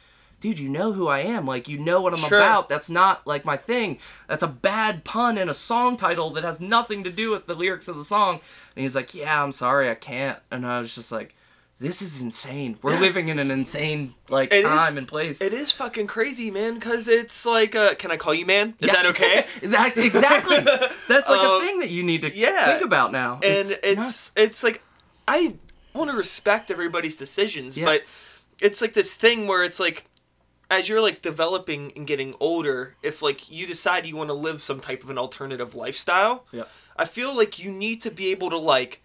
[0.42, 1.48] "Dude, you know who I am.
[1.48, 2.38] Like, you know what I'm Sure.
[2.40, 2.68] about.
[2.68, 3.98] That's not like my thing.
[4.28, 7.56] That's a bad pun in a song title that has nothing to do with the
[7.56, 8.42] lyrics of the song."
[8.76, 11.36] And he's like, "Yeah, I'm sorry, I can't." And I was just like.
[11.82, 12.78] This is insane.
[12.84, 15.42] We're living in an insane like It is- time and place.
[15.42, 16.76] It is fucking crazy, man.
[16.76, 18.76] Because it's like, uh, can I call you man?
[18.80, 19.48] Is that okay?
[19.64, 20.58] that exactly.
[21.08, 22.68] That's like Um, a thing that you need to yeah.
[22.68, 23.40] think about now.
[23.44, 24.32] and it's nuts.
[24.36, 24.84] it's, like
[25.28, 25.56] I
[25.96, 27.86] want to respect everybody's decisions, Yeah.
[27.86, 28.04] but
[28.62, 30.06] it's like this thing where it's like
[30.70, 34.62] as you're like developing and getting older, if like you decide you want to live
[34.62, 36.66] some type of an alternative lifestyle, Yeah.
[36.96, 39.02] I feel like you need to be able to like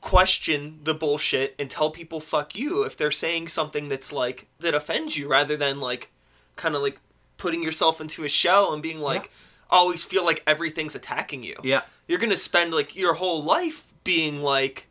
[0.00, 4.74] question the bullshit and tell people fuck you if they're saying something that's like that
[4.74, 6.10] offends you rather than like
[6.56, 7.00] kind of like
[7.36, 9.30] putting yourself into a shell and being like
[9.70, 11.54] always feel like everything's attacking you.
[11.62, 11.82] Yeah.
[12.06, 14.86] You're going to spend like your whole life being like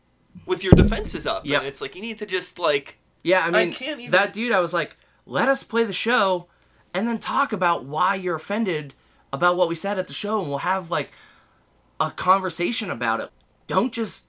[0.46, 1.60] with your defenses up Yeah.
[1.60, 4.34] and it's like you need to just like Yeah, I mean, I can't even- that
[4.34, 6.48] dude, I was like, let us play the show
[6.94, 8.94] and then talk about why you're offended
[9.34, 11.12] about what we said at the show and we'll have like
[12.00, 13.30] a conversation about it.
[13.68, 14.26] Don't just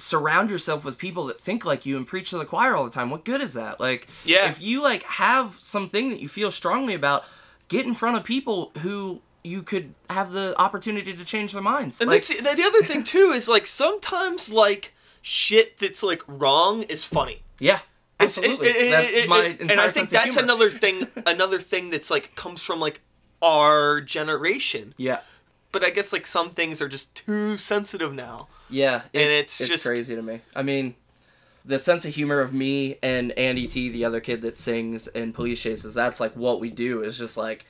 [0.00, 2.90] surround yourself with people that think like you and preach to the choir all the
[2.90, 3.10] time.
[3.10, 3.78] What good is that?
[3.80, 4.48] Like, Yeah.
[4.50, 7.24] if you like have something that you feel strongly about,
[7.68, 12.00] get in front of people who you could have the opportunity to change their minds.
[12.00, 16.82] And like, the, the other thing too is like sometimes like shit that's like wrong
[16.84, 17.42] is funny.
[17.58, 17.80] yeah,
[18.18, 18.68] It's- it- absolutely.
[18.68, 22.62] it- that's it- my and I think that's another thing another thing that's like comes
[22.62, 23.00] from like
[23.42, 24.94] our generation.
[24.98, 25.20] Yeah.
[25.72, 28.48] But I guess like some things are just too sensitive now.
[28.68, 30.40] Yeah, it- And it's just- crazy to me.
[30.54, 30.94] I mean,
[31.64, 35.32] the sense of humor of me and Andy T, the other kid that sings in
[35.32, 37.66] Police Chases, that's like what we do is just like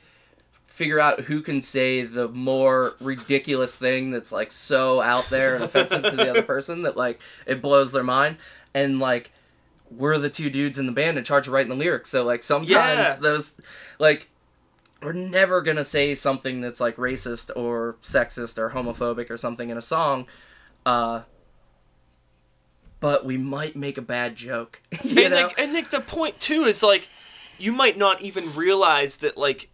[0.66, 5.64] figure out who can say the more ridiculous thing that's like so out there and
[5.64, 8.36] offensive to the other person that like it blows their mind
[8.72, 9.30] and like
[9.90, 12.42] we're the two dudes in the band in charge of writing the lyrics so like
[12.44, 13.16] sometimes Yeah.
[13.20, 13.52] those
[13.98, 14.29] like
[15.02, 19.76] we're never gonna say something that's like racist or sexist or homophobic or something in
[19.76, 20.26] a song
[20.86, 21.22] uh
[23.00, 25.46] but we might make a bad joke you and know?
[25.46, 27.08] like and like the point too is like
[27.58, 29.70] you might not even realize that like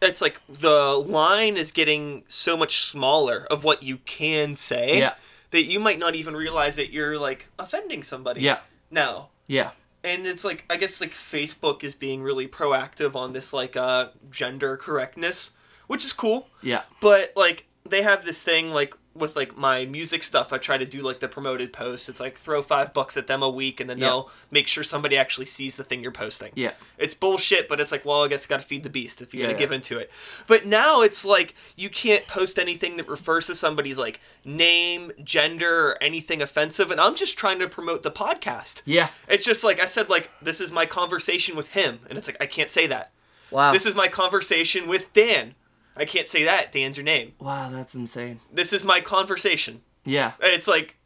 [0.00, 5.14] it's like the line is getting so much smaller of what you can say Yeah.
[5.52, 8.58] that you might not even realize that you're like offending somebody yeah.
[8.90, 9.28] now.
[9.46, 9.70] Yeah
[10.04, 14.08] and it's like i guess like facebook is being really proactive on this like uh
[14.30, 15.52] gender correctness
[15.92, 16.48] which is cool.
[16.62, 16.82] Yeah.
[17.00, 20.86] But like they have this thing like with like my music stuff i try to
[20.86, 23.90] do like the promoted post it's like throw five bucks at them a week and
[23.90, 24.06] then Yeah.
[24.06, 26.50] they'll make sure somebody actually sees the thing you're posting.
[26.54, 26.72] Yeah.
[26.96, 29.46] It's bullshit but it's like well i guess gotta feed the beast if you're Yeah,
[29.48, 29.64] gonna yeah.
[29.66, 30.10] give into it.
[30.46, 35.88] But now it's like you can't post anything that refers to somebody's like name gender
[35.90, 38.82] or anything offensive and i'm just trying to promote the podcast.
[38.84, 39.08] Yeah.
[39.28, 42.36] It's just like i said like this is my conversation with him and it's like
[42.40, 43.10] i can't say that.
[43.50, 43.72] Wow.
[43.72, 45.54] This is my conversation with dan
[45.96, 49.80] i can't say that dan's your name wow that's insane this is my conversation.
[50.04, 50.96] yeah It's like,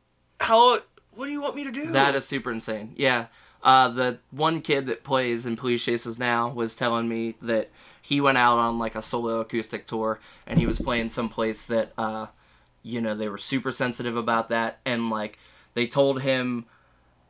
[0.40, 0.78] how?
[1.14, 1.86] What do you want me to do?
[1.92, 2.92] That is super insane.
[2.96, 3.26] Yeah.
[3.62, 7.70] Uh, the one kid that plays in Police Chases now was telling me that
[8.02, 11.92] he went out on like a solo acoustic tour and he was playing someplace that,
[11.96, 12.26] uh,
[12.82, 14.78] you know, they were super sensitive about that.
[14.84, 15.38] And like,
[15.72, 16.66] they told him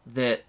[0.05, 0.43] that,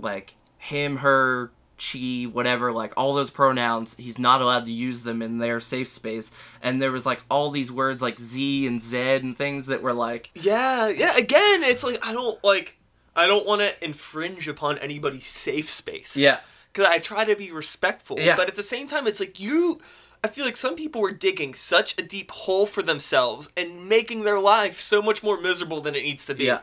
[0.00, 5.22] like, him, her, she, whatever, like all those pronouns, he's not allowed to use them
[5.22, 6.32] in their safe space.
[6.62, 9.92] And there was like all these words like Z and Z and things that were
[9.94, 11.16] like, yeah, yeah.
[11.16, 12.76] Again, it's like I don't like.
[13.16, 16.16] I don't want to infringe upon anybody's safe space.
[16.16, 16.38] yeah,
[16.72, 18.16] Because I try to be respectful.
[18.20, 18.36] Yeah.
[18.36, 19.80] But at the same time, it's like you.
[20.22, 24.22] I feel like some people were digging such a deep hole for themselves and making
[24.22, 26.44] their life so much more miserable than it needs to be.
[26.44, 26.60] Yeah.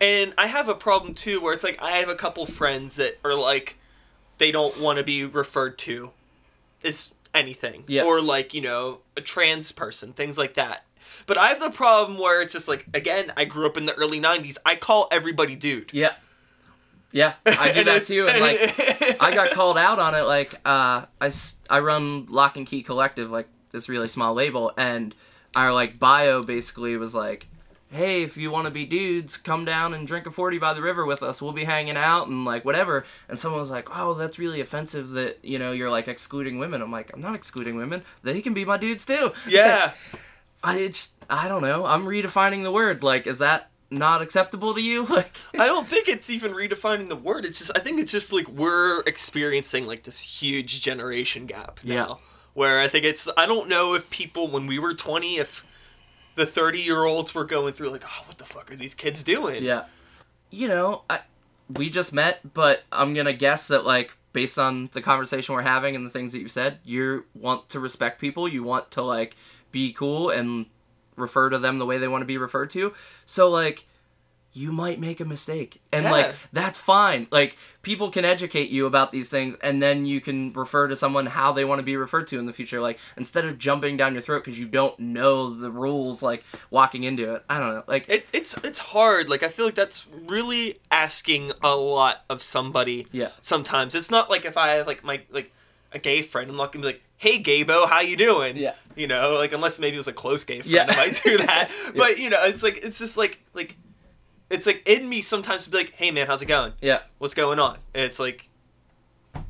[0.00, 3.18] And I have a problem too where it's like I have a couple friends that
[3.24, 3.76] are like
[4.38, 6.10] they don't want to be referred to
[6.82, 7.84] as anything.
[7.86, 8.04] Yeah.
[8.04, 10.84] Or like, you know, a trans person, things like that.
[11.26, 13.94] But I have the problem where it's just like again, I grew up in the
[13.94, 14.56] early 90s.
[14.64, 15.92] I call everybody dude.
[15.92, 16.12] yeah.
[17.10, 18.26] Yeah, I do that too.
[18.28, 18.58] And like,
[19.22, 20.24] I got called out on it.
[20.24, 21.32] Like, uh, I,
[21.70, 25.14] I run Lock and Key Collective, like this really small label, and
[25.56, 27.46] our like bio basically was like,
[27.90, 30.82] "Hey, if you want to be dudes, come down and drink a forty by the
[30.82, 31.40] river with us.
[31.42, 35.10] We'll be hanging out and like whatever." And someone was like, "Oh, that's really offensive
[35.10, 38.02] that you know you're like excluding women." I'm like, "I'm not excluding women.
[38.22, 39.92] They can be my dudes too." yeah.
[40.62, 41.86] I it's I don't know.
[41.86, 43.02] I'm redefining the word.
[43.02, 45.06] Like, is that not acceptable to you?
[45.08, 47.44] Like, I don't think it's even redefining the word.
[47.44, 51.94] It's just I think it's just like we're experiencing like this huge generation gap now.
[51.94, 52.14] Yeah.
[52.54, 55.64] Where I think it's I don't know if people when we were 20 if
[56.38, 59.22] the 30 year olds were going through like oh what the fuck are these kids
[59.22, 59.62] doing?
[59.62, 59.84] Yeah.
[60.50, 61.20] You know, I
[61.68, 65.96] we just met, but I'm gonna guess that like based on the conversation we're having
[65.96, 68.48] and the things that you said, you want to respect people.
[68.48, 69.36] You want to like
[69.72, 70.66] be cool and
[71.16, 72.94] refer to them the way they want to be referred to.
[73.26, 73.86] So like
[74.52, 75.80] you might make a mistake.
[75.92, 76.10] And Yeah.
[76.10, 77.26] like that's fine.
[77.30, 81.26] Like people can educate you about these things and then you can refer to someone
[81.26, 84.12] how they want to be referred to in the future like instead of jumping down
[84.14, 87.44] your throat cuz you don't know the rules like walking into it.
[87.48, 87.84] I don't know.
[87.86, 89.28] Like It, it's it's hard.
[89.28, 93.06] Like I feel like that's really asking a lot of somebody.
[93.12, 93.28] Yeah.
[93.40, 95.52] Sometimes it's not like if I have like my like
[95.92, 98.74] a gay friend, I'm not gonna be like, "Hey, Gabo, how you doing?" Yeah.
[98.94, 100.86] You know, like unless maybe it was a close gay friend, Yeah.
[100.88, 101.70] I might do that.
[101.96, 103.76] But you know, it's like it's just like like
[104.50, 106.72] it's like in me sometimes to be like, hey man, how's it going?
[106.80, 107.00] Yeah.
[107.18, 107.78] What's going on?
[107.94, 108.48] And it's like,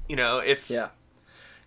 [0.08, 0.88] you know, if Yeah.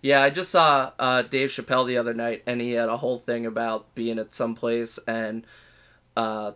[0.02, 3.20] Yeah, I just saw uh, Dave Chappelle the other night, and he had a whole
[3.20, 5.46] thing about being at some place, and
[6.16, 6.52] uh,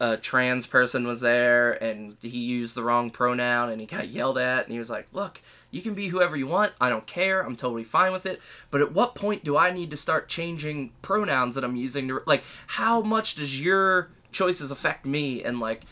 [0.00, 4.38] a trans person was there, and he used the wrong pronoun, and he got yelled
[4.38, 6.72] at, and he was like, "Look, you can be whoever you want.
[6.80, 7.42] I don't care.
[7.42, 8.40] I'm totally fine with it.
[8.70, 12.22] But at what point do I need to start changing pronouns that I'm using to
[12.26, 12.42] like?
[12.66, 15.44] How much does your choices affect me?
[15.44, 15.82] And like,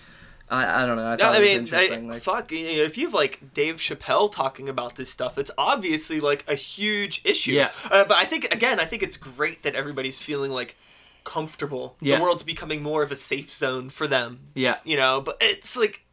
[0.50, 1.06] I, I don't know.
[1.06, 2.50] I thought I it was mean, I, like, fuck.
[2.52, 6.44] You know, if you have like Dave Chappelle talking about this stuff, it's obviously like
[6.48, 7.52] a huge issue.
[7.52, 7.70] Yeah.
[7.90, 10.76] Uh, but I think again, I think it's great that everybody's feeling like
[11.24, 11.96] comfortable.
[12.00, 12.16] Yeah.
[12.16, 14.40] The world's becoming more of a safe zone for them.
[14.54, 16.04] yeah, You know, but it's like,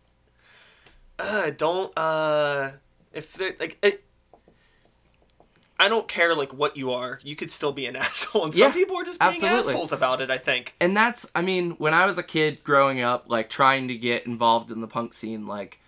[1.18, 2.72] uh, don't uh,
[3.14, 4.04] if they're like it.
[5.78, 7.20] I don't care like what you are.
[7.24, 9.60] You could still be an asshole, and some Yeah, people are just being absolutely.
[9.74, 10.32] assholes about it.
[10.32, 10.74] I think.
[10.80, 14.26] and that's i mean when i was a kid growing up like trying to get
[14.26, 15.80] involved in the punk scene like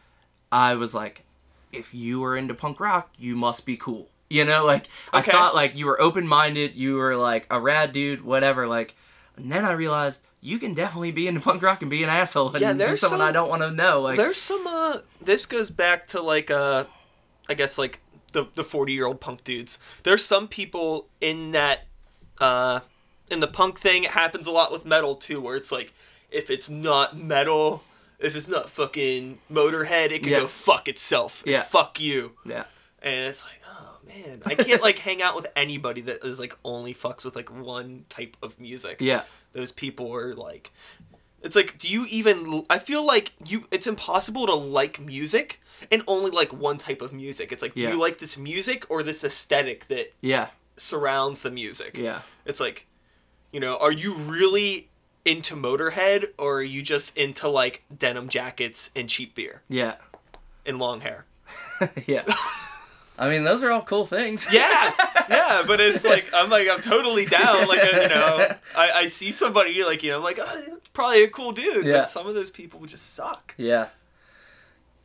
[0.51, 1.23] i was like
[1.71, 5.55] if you were into punk rock you must be cool you know like i thought
[5.55, 8.95] like you were open-minded you were like a rad dude whatever like
[9.37, 12.49] and then i realized you can definitely be into punk rock and be an asshole
[12.51, 15.45] and Yeah, there's someone some- i don't want to know like There's some uh this
[15.45, 16.85] goes back to like uh
[17.49, 18.01] I guess like
[18.37, 19.79] the the 40 year old punk dudes.
[20.03, 21.81] There's some people in that
[22.39, 22.79] uh
[23.29, 24.03] in the punk thing.
[24.03, 25.93] It happens a lot with metal too where it's like
[26.31, 27.83] if it's not metal
[28.19, 30.39] if it's not fucking motorhead it can Yeah.
[30.41, 31.43] go fuck itself.
[31.45, 31.61] Yeah.
[31.63, 32.33] fuck you.
[32.45, 32.65] Yeah.
[33.01, 34.41] And it's like oh man.
[34.45, 38.05] I can't like hang out with anybody that is like only fucks with like one
[38.09, 38.97] type of music.
[39.01, 39.23] Yeah.
[39.53, 40.71] Those people are like
[41.47, 45.59] it's like do you even i feel like you it's impossible to like music
[45.91, 47.51] and only like one type of music.
[47.51, 47.91] It's like do Yeah.
[47.91, 50.49] you like this music or this aesthetic that yeah.
[50.75, 51.97] surrounds the music?
[51.97, 52.21] Yeah.
[52.45, 52.87] It's like
[53.51, 54.89] you know are you really
[55.23, 59.61] into motorhead or are you just into like denim jackets and cheap beer?
[59.69, 59.95] Yeah.
[60.65, 61.25] And long hair.
[62.07, 62.23] Yeah
[63.17, 64.91] i mean those are all cool things yeah
[65.29, 69.07] yeah but it's like i'm like i'm totally down like uh, you know I, I
[69.07, 71.99] see somebody like you know i'm like oh, probably a cool dude Yeah.
[71.99, 73.87] but some of those people just suck Yeah.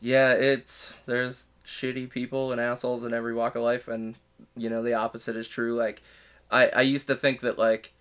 [0.05, 4.16] Yeah, it's there's shitty people and assholes in every walk of life and
[4.57, 5.77] you know the opposite is true.
[5.77, 6.03] Like
[6.51, 7.92] I I used to think that like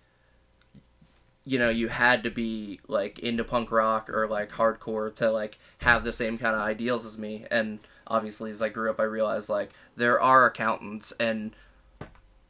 [1.44, 5.58] you know, you had to be like into punk rock or like hardcore to like
[5.78, 9.04] have the same kind of ideals as me and obviously as I grew up I
[9.04, 11.52] realized like there are accountants and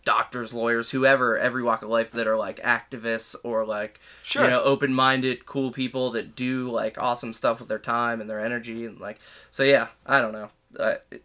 [0.05, 4.45] doctors, lawyers, whoever, every walk of life that are like activists or like Sure.
[4.45, 8.45] you know open-minded, cool people that do like awesome stuff with their time and their
[8.45, 9.19] energy and like
[9.51, 10.51] so yeah, I don't know.
[10.81, 11.25] I, it-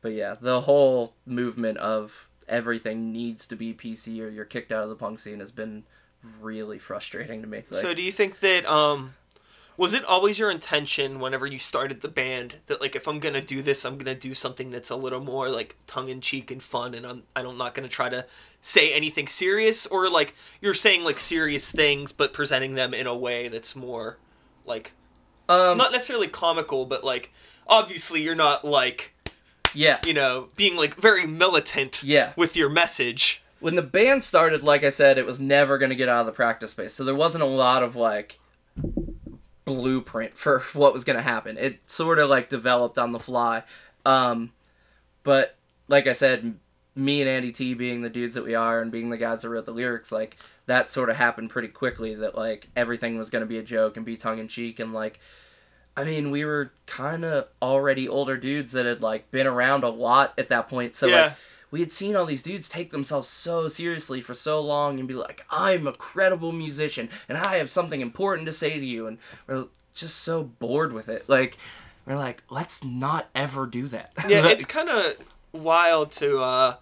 [0.00, 4.82] but yeah, the whole movement of everything needs to be PC or you're kicked out
[4.82, 5.84] of the punk scene has been
[6.42, 7.62] really frustrating to me.
[7.70, 9.14] Like, so do you think that um
[9.76, 13.40] was it always your intention whenever you started the band that like if I'm gonna
[13.40, 16.62] do this I'm gonna do something that's a little more like tongue in cheek and
[16.62, 18.26] fun and I'm I'm not gonna try to
[18.60, 23.16] say anything serious or like you're saying like serious things but presenting them in a
[23.16, 24.18] way that's more
[24.64, 24.92] like
[25.48, 27.32] um, not necessarily comical but like
[27.66, 29.12] obviously you're not like
[29.74, 32.32] yeah, you know being like very militant Yeah.
[32.36, 35.96] with your message when the band started, like I said, it was never going to
[35.96, 36.92] get out of the practice space.
[36.92, 38.38] So there wasn't a lot of like
[39.64, 41.56] blueprint for what was going to happen.
[41.58, 43.62] It sort of like developed on the fly.
[44.06, 44.52] Um,
[45.22, 45.56] but
[45.88, 46.56] like I said,
[46.94, 49.48] me and Andy T being the dudes that we are and being the guys that
[49.48, 53.40] wrote the lyrics, like that sort of happened pretty quickly that like everything was going
[53.40, 55.18] to be a joke and be tongue in cheek and like
[55.96, 59.88] I mean, we were kind of already older dudes that had like been around a
[59.88, 60.96] lot at that point.
[60.96, 61.22] So Yeah.
[61.22, 61.32] like
[61.74, 65.14] we had seen all these dudes take themselves so seriously for so long and be
[65.14, 69.18] like, "I'm a credible musician and I have something important to say to you." And
[69.48, 71.28] we're just so bored with it.
[71.28, 71.58] Like
[72.06, 75.16] we're like, "Let's not ever do that." yeah Like, it's kind of
[75.52, 76.76] wild to uh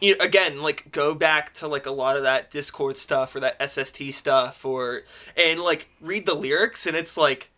[0.00, 3.60] you again like go back to like a lot of that dischord stuff or that
[3.68, 5.02] sst stuff or
[5.36, 7.50] and like read the lyrics and it's like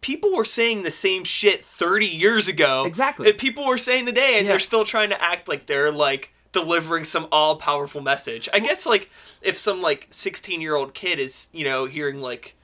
[0.00, 3.24] people were saying the same shit 30 years ago Exactly.
[3.26, 4.52] that people were saying today and Yeah.
[4.52, 9.10] they're still trying to act like they're like delivering some all-powerful message i guess like
[9.42, 12.54] if some like 16 year old kid is you know hearing like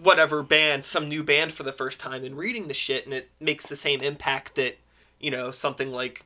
[0.00, 3.28] whatever band, some new band for the first time and reading the shit and it
[3.40, 4.78] makes the same impact that,
[5.18, 6.22] you know, something like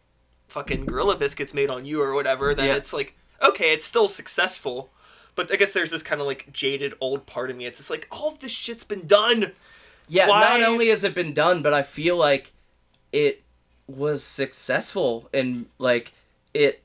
[0.48, 2.74] fucking Gorilla Biscuits made on you or whatever, then Yeah.
[2.76, 4.90] it's like, okay, it's still successful.
[5.36, 7.64] But I guess there's this kind of like jaded old part of me.
[7.64, 9.52] It's just like all of this shit's been done.
[10.12, 12.52] Yeah, Why- not only has it been done, but I feel like
[13.12, 13.42] it
[13.86, 16.12] was successful and like
[16.54, 16.82] it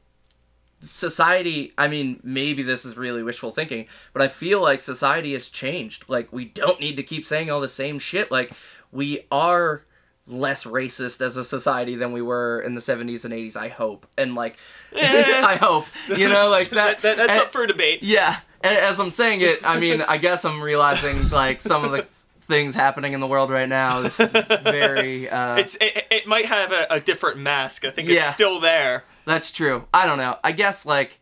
[0.79, 5.49] society i mean maybe this is really wishful thinking but i feel like society has
[5.49, 6.03] changed.
[6.07, 8.31] Like we don't need to keep saying all the same shit.
[8.31, 8.51] Like
[8.91, 9.81] we are
[10.27, 14.05] less racist as a society than we were in the 70s and 80s i hope.
[14.17, 14.55] And like
[14.93, 15.41] eh.
[15.43, 15.85] i hope.
[16.15, 18.03] You know like that, that, that's and- up for debate.
[18.03, 18.39] yeah.
[18.61, 22.05] And as i'm saying it i mean i guess i'm realizing like some of the
[22.47, 24.17] things happening in the world right now is
[24.63, 27.85] very uh It's it, it might have a, a different mask.
[27.85, 29.03] I think it's still there.
[29.25, 29.85] That's true.
[29.93, 30.37] I don't know.
[30.43, 31.19] I guess like,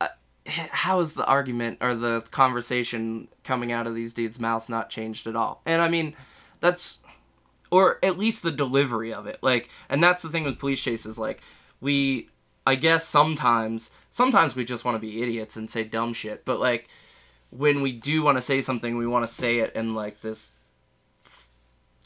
[0.00, 0.08] uh,
[0.44, 5.28] how is the argument or the conversation coming out of these dudes' mouths not changed
[5.28, 5.62] at all?
[5.64, 6.16] And I mean,
[6.58, 6.98] that's,
[7.70, 9.38] or at least the delivery of it.
[9.40, 11.16] Like, and that's the thing with police chases.
[11.16, 11.40] Like,
[11.80, 12.28] we,
[12.66, 16.44] I guess sometimes, sometimes we just want to be idiots and say dumb shit.
[16.44, 16.88] But like,
[17.50, 20.52] when we do want to say something, we want to say it in like this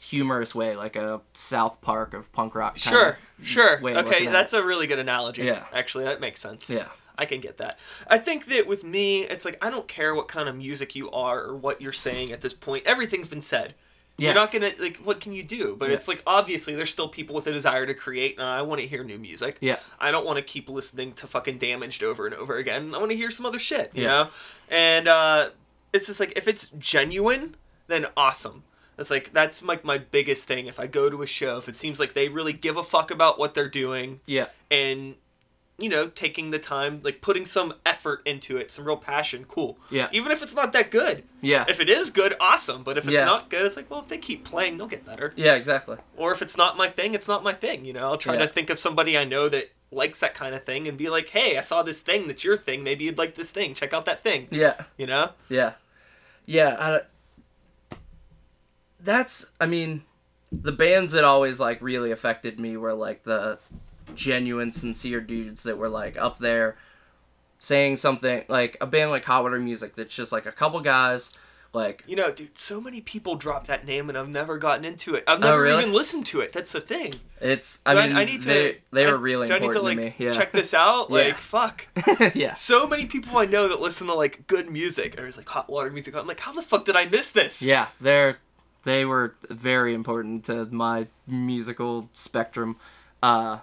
[0.01, 2.73] humorous way, like a South Park of punk rock.
[2.73, 3.97] kind Sure, of sure.
[3.97, 5.43] Okay, that's a really good analogy.
[5.43, 5.65] Yeah.
[5.73, 6.69] Actually, that makes sense.
[6.69, 6.87] Yeah.
[7.17, 7.79] I can get that.
[8.07, 11.09] I think that with me, it's like I don't care what kind of music you
[11.11, 12.85] are or what you're saying at this point.
[12.85, 13.73] Everything's been said.
[14.17, 14.27] Yeah.
[14.27, 14.97] You're not gonna like.
[14.97, 15.75] What can you do?
[15.77, 15.95] But Yeah.
[15.95, 18.87] it's like obviously there's still people with a desire to create, and I want to
[18.87, 19.57] hear new music.
[19.59, 19.77] Yeah.
[19.99, 22.95] I don't want to keep listening to fucking damaged over and over again.
[22.95, 23.91] I want to hear some other shit.
[23.93, 24.09] You Yeah.
[24.09, 24.29] know.
[24.69, 25.49] And uh,
[25.91, 27.55] it's just like if it's genuine,
[27.87, 28.63] then awesome.
[28.97, 30.67] It's like that's like my biggest thing.
[30.67, 33.11] If I go to a show, if it seems like they really give a fuck
[33.11, 34.45] about what they're doing, Yeah.
[34.71, 35.15] and
[35.77, 39.77] you know taking the time like putting some effort into it some real passion cool
[39.89, 40.07] Yeah.
[40.13, 41.65] even if it's not that good Yeah.
[41.67, 43.25] if it is good awesome but if it's Yeah.
[43.25, 45.97] not good it's like well if they keep playing they'll get better Yeah, exactly.
[46.15, 48.41] or if it's not my thing it's not my thing you know i'll try Yeah.
[48.41, 51.27] to think of somebody i know that likes that kind of thing and be like
[51.29, 54.05] hey i saw this thing that's your thing maybe you'd like this thing check out
[54.05, 54.75] that thing Yeah.
[54.97, 55.73] you know Yeah.
[56.45, 56.75] Yeah.
[56.79, 57.97] I,
[58.99, 60.03] that's, I mean,
[60.51, 63.59] the bands that always, like, really affected me were, like, the
[64.15, 66.77] genuine, sincere dudes that were, like, up there
[67.59, 71.33] saying something, like, a band like Hot Water Music that's just, like, a couple guys,
[71.73, 75.13] like, you know dude so many people drop that name and i've never gotten into
[75.13, 75.81] it i've never Oh, really?
[75.81, 78.77] even listened to it that's the thing it's, Do I mean, I need to they,
[78.93, 80.15] they were really do I need to, important to, me.
[80.17, 80.31] Yeah.
[80.31, 81.15] check this out Yeah.
[81.17, 81.85] like fuck
[82.33, 82.53] yeah.
[82.53, 85.69] so many people I know that listen to like good music or it's like hot
[85.69, 86.15] water music.
[86.15, 87.61] I'm like, how the fuck did I miss this?
[87.61, 88.37] Yeah, they're
[88.85, 92.77] they were very important to my musical spectrum.
[93.21, 93.57] Uh,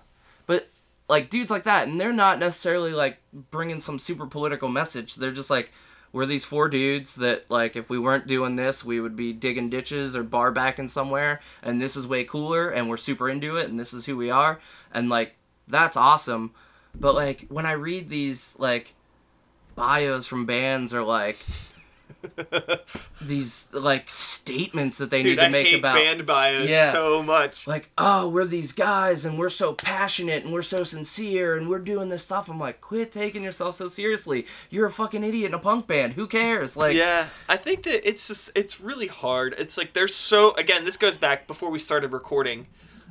[1.12, 3.18] like dudes like that, and they're not necessarily like
[3.51, 5.16] bringing some super political message.
[5.16, 5.70] They're just like
[6.11, 9.68] we're these four dudes that like if we weren't doing this, we would be digging
[9.68, 13.68] ditches or bar backing somewhere, and this is way cooler, and we're super into it,
[13.68, 14.59] and this is who we are,
[14.90, 15.35] and like
[15.68, 16.55] that's awesome.
[16.94, 18.94] But like when I read these like
[19.75, 21.37] bios from bands or like
[23.20, 26.92] these like statements that they Dude, need to I make hate about band bios Yeah.
[26.92, 27.66] so much.
[27.66, 31.78] like oh we're these guys and we're so passionate and we're so sincere and we're
[31.78, 35.54] doing this stuff i'm like quit taking yourself so seriously you're a fucking idiot in
[35.54, 39.54] a punk band who cares like yeah, I think that it's just it's really hard.
[39.58, 42.66] It's like there's so again, this goes back before we started recording.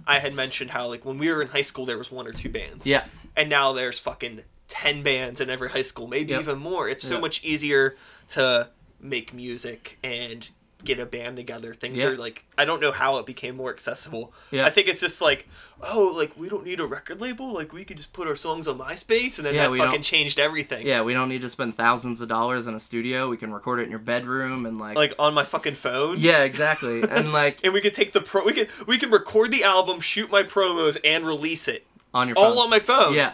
[0.05, 2.31] I had mentioned how like when we were in high school there was one or
[2.31, 2.85] two bands.
[2.85, 6.41] yeah And now there's fucking 10 bands in every high school, maybe Yep.
[6.41, 6.87] even more.
[6.89, 7.21] It's so Yep.
[7.21, 7.95] much easier
[8.29, 8.69] to
[9.01, 10.49] make music and
[10.83, 11.75] get a band together.
[11.75, 12.07] Things Yeah.
[12.07, 14.33] are like I don't know how it became more accessible.
[14.49, 14.65] Yeah.
[14.65, 15.47] I think it's just like,
[15.83, 17.53] oh, like we don't need a record label.
[17.53, 20.39] Like we could just put our songs on MySpace, and then Yeah, that fucking changed
[20.39, 20.87] everything.
[20.87, 23.79] yeah we don't need to spend thousands of dollars in a studio we can record
[23.79, 26.15] it in your bedroom and like, Like on my fucking phone.
[26.17, 28.43] yeah exactly and like And we could take the pro.
[28.43, 32.35] We could we can record the album, shoot my promos, and release it on your
[32.35, 33.13] phone all on my phone.
[33.13, 33.33] Yeah.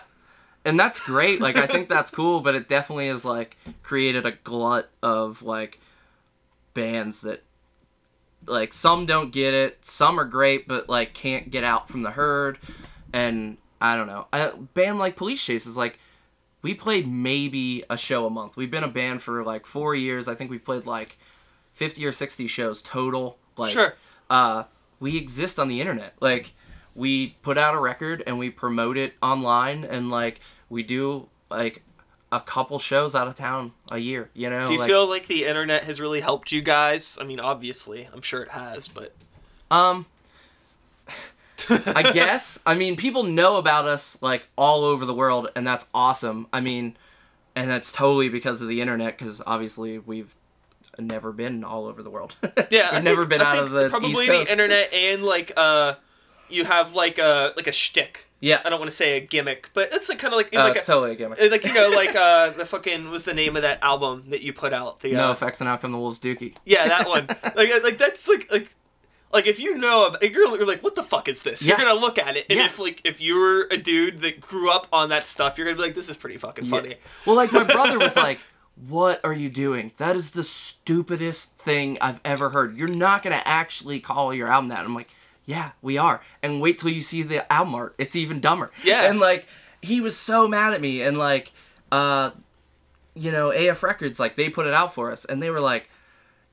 [0.68, 1.40] And that's great.
[1.42, 5.80] Like I think that's cool, but it definitely has like created a glut of like
[6.74, 7.44] bands that
[8.46, 12.12] like some don't get it, some are great but like can't get out from the
[12.12, 12.60] herd
[13.14, 14.28] and I don't know.
[14.34, 16.00] A band like Police Chase is like
[16.62, 18.58] we played maybe a show a month.
[18.58, 20.28] We've been a band for like 4 years.
[20.28, 21.18] I think we've played like
[21.74, 23.38] 50 or 60 shows total.
[23.56, 23.96] Like Sure.
[24.30, 24.64] uh,
[25.00, 26.16] we exist on the internet.
[26.20, 26.54] Like,
[26.96, 31.82] we put out a record and we promote it online, and like we do like
[32.32, 34.30] a couple shows out of town a year.
[34.34, 37.18] You know, Do you like, feel like the internet has really helped you guys?
[37.20, 39.14] I mean, obviously, I'm sure it has, but
[39.72, 40.06] um.
[41.70, 42.60] I guess.
[42.68, 46.46] I mean, people know about us like all over the world, and that's awesome.
[46.54, 46.96] I mean,
[47.56, 50.36] and that's totally because of the internet, because obviously we've
[51.00, 52.36] never been all over the world.
[52.70, 55.96] yeah, we've I never been I out of the probably the internet and like uh,
[56.50, 58.27] you have like a like a shtick.
[58.40, 60.60] Yeah, I don't want to say a gimmick, but it's like kind of like uh,
[60.60, 61.40] like it's a, totally a gimmick.
[61.52, 64.54] like you know like uh the fucking was the name of that album that you
[64.54, 66.54] put out the no uh, effects and come the wolves dookie.
[66.66, 68.70] yeah that one like like that's like like
[69.34, 71.68] Like if you know, ab- you're, you're like, what the fuck is this?
[71.68, 72.66] You're gonna look at it, and Yeah.
[72.68, 75.84] if like if you're a dude that grew up on that stuff, you're gonna be
[75.84, 76.96] like, this is pretty fucking funny.
[77.26, 78.40] Well, like my brother was like,
[78.88, 79.92] "What are you doing?
[79.98, 82.78] That is the stupidest thing I've ever heard.
[82.78, 85.10] You're not gonna actually call your album that." I'm like,
[85.48, 87.96] "Yeah, we are." And wait till you see the album art.
[87.98, 88.72] It's even dumber.
[88.84, 89.10] Yeah.
[89.10, 89.48] And like
[89.82, 91.52] he was so mad at me, and like,
[91.92, 92.30] uh,
[93.16, 95.90] you know, AF Records like they put it out for us, and they were like.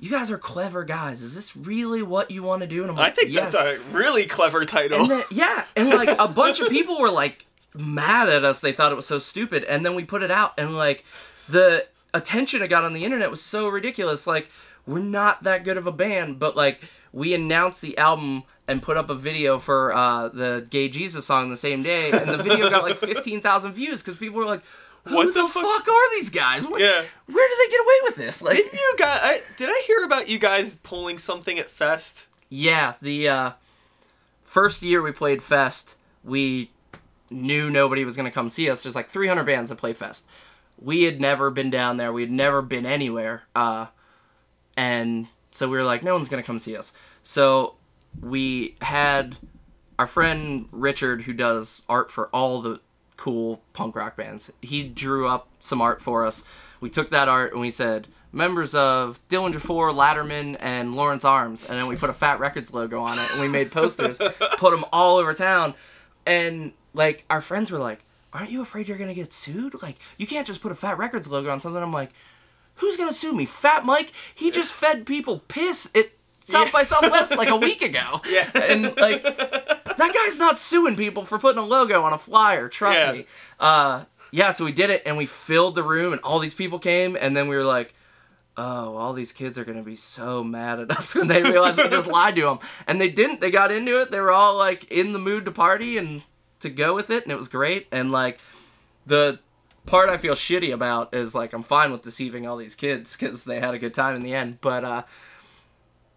[0.00, 1.22] You guys are clever guys.
[1.22, 2.82] Is this really what you want to do?
[2.82, 3.52] And I'm like, I think yes.
[3.52, 5.00] that's a really clever title.
[5.00, 8.60] And then, yeah, and like a bunch of people were like mad at us.
[8.60, 9.64] They thought it was so stupid.
[9.64, 11.04] And then we put it out, and like
[11.48, 14.26] the attention it got on the internet was so ridiculous.
[14.26, 14.48] Like
[14.86, 16.80] we're not that good of a band, but like
[17.12, 21.50] we announced the album and put up a video for uh, the Gay Jesus song
[21.50, 24.62] the same day, and the video got like fifteen thousand views because people were like.
[25.06, 25.62] Who What the, the fuck?
[25.62, 26.66] fuck- are these guys?
[26.66, 27.04] Where, Yeah.
[27.26, 28.40] where did they get away with this?
[28.40, 29.20] Like, Didn't you guys?
[29.22, 32.26] I, did I hear about you guys pulling something at Fest?
[32.48, 33.50] Yeah, the uh,
[34.42, 35.94] first year we played Fest,
[36.24, 36.70] we
[37.28, 38.82] knew nobody was going to come see us.
[38.82, 40.26] There's like 300 bands that play Fest.
[40.80, 42.10] We had never been down there.
[42.10, 43.42] We had never been anywhere.
[43.54, 43.88] Uh,
[44.74, 46.94] and so we were like, no one's going to come see us.
[47.22, 47.74] So
[48.20, 49.36] we had
[49.98, 52.80] our friend Richard, who does art for all the
[53.16, 54.50] cool punk rock bands.
[54.60, 56.44] He drew up some art for us.
[56.80, 61.68] We took that art and we said, members of Dillinger 4, Latterman, and Lawrence Arms.
[61.68, 64.18] And then we put a Fat Wreck Chords logo on it and we made posters,
[64.58, 65.74] put them all over town.
[66.26, 69.80] And like our friends were like, aren't you afraid you're going to get sued?
[69.80, 71.82] Like, you can't just put a Fat Wreck Chords logo on something.
[71.82, 72.10] I'm like,
[72.76, 73.46] who's going to sue me?
[73.46, 74.12] Fat Mike?
[74.34, 76.10] He just fed people piss at
[76.44, 76.72] South Yeah.
[76.72, 78.20] by Southwest like a week ago.
[78.28, 78.48] Yeah.
[78.54, 82.68] And like, that guy's not suing people for putting a logo on a flyer.
[82.68, 83.12] Trust Yeah.
[83.12, 83.26] me.
[83.58, 86.78] Uh, yeah, so we did it, and we filled the room, and all these people
[86.78, 87.94] came, and then we were like,
[88.56, 91.88] "Oh, all these kids are gonna be so mad at us when they realize we
[91.88, 93.40] just lied to them." And they didn't.
[93.40, 94.10] They got into it.
[94.10, 96.22] They were all like in the mood to party and
[96.60, 97.86] to go with it, and it was great.
[97.92, 98.38] And like,
[99.06, 99.38] the
[99.86, 103.44] part I feel shitty about is like I'm fine with deceiving all these kids because
[103.44, 105.02] they had a good time in the end, but uh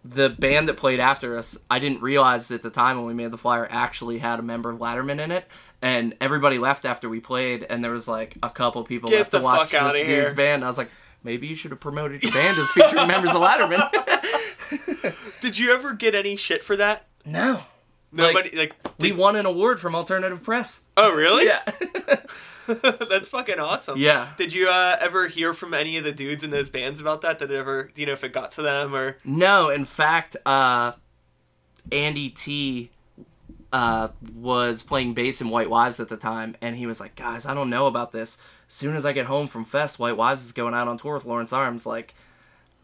[0.04, 3.30] the band that played after us, I didn't realize at the time when we made
[3.30, 5.46] the flyer actually had a member of Latterman in it.
[5.82, 9.30] And everybody left after we played, and there was like a couple people Get left
[9.32, 10.22] to watch this here.
[10.22, 10.64] dude's band.
[10.64, 10.90] I was like,
[11.22, 13.88] maybe you should have promoted your band as featuring members of Latterman.
[15.40, 17.06] Did you ever get any shit for that?
[17.24, 17.62] no,
[18.10, 18.74] Nobody like.
[18.98, 20.80] we did- won an award from Alternative Press.
[20.96, 21.44] oh really?
[21.46, 21.60] Yeah,
[23.08, 23.98] That's fucking awesome.
[23.98, 24.28] Yeah.
[24.36, 27.38] Did you uh, ever hear from any of the dudes in those bands about that?
[27.38, 27.88] Did it ever?
[27.94, 29.16] Do you know if it got to them or?
[29.24, 30.92] No, in fact, uh,
[31.90, 32.90] Andy T
[33.72, 37.46] uh, was playing bass in White Wives at the time, and he was like, "Guys,
[37.46, 38.38] I don't know about this.
[38.68, 41.14] As soon as I get home from Fest, White Wives is going out on tour
[41.14, 41.86] with Lawrence Arms.
[41.86, 42.14] Like,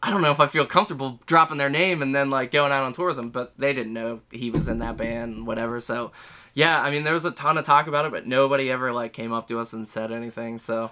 [0.02, 2.84] I don't know if I feel comfortable dropping their name and then like going out
[2.84, 5.80] on tour with them." But they didn't know he was in that band whatever.
[5.80, 6.12] So,
[6.54, 9.12] yeah, I mean, there was a ton of talk about it, but nobody ever like
[9.12, 10.58] came up to us and said anything.
[10.58, 10.90] So,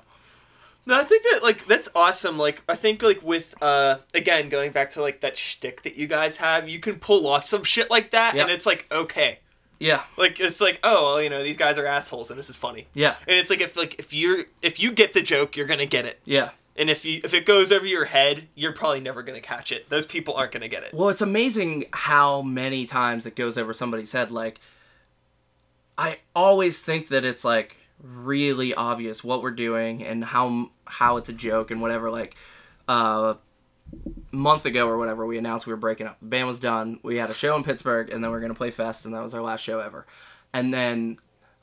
[0.87, 2.37] No, I think that like that's awesome.
[2.39, 6.07] Like I think like with uh again going back to like that shtick that you
[6.07, 8.43] guys have, you can pull off some shit like that, Yeah.
[8.43, 9.39] and it's like okay,
[9.79, 12.57] yeah, like it's like oh well, you know these guys are assholes and this is
[12.57, 15.67] funny, yeah, and it's like if like if you're if you get the joke, you're
[15.67, 16.51] gonna get it, yeah.
[16.77, 19.89] and if you if it goes over your head, you're probably never gonna catch it.
[19.91, 20.93] Those people aren't gonna get it.
[20.95, 24.31] Well, it's amazing how many times it goes over somebody's head.
[24.33, 24.59] Like,
[26.03, 31.29] I always think that it's like really obvious what we're doing and how how it's
[31.29, 32.11] a joke and whatever.
[32.11, 32.35] Like,
[32.89, 33.35] uh,
[34.33, 36.19] month ago or whatever, we announced we were breaking up.
[36.21, 36.99] The band was done.
[37.03, 39.23] We had a show in Pittsburgh, and then we are gonna play Fest, and that
[39.23, 40.07] was our last show ever.
[40.53, 41.19] And then,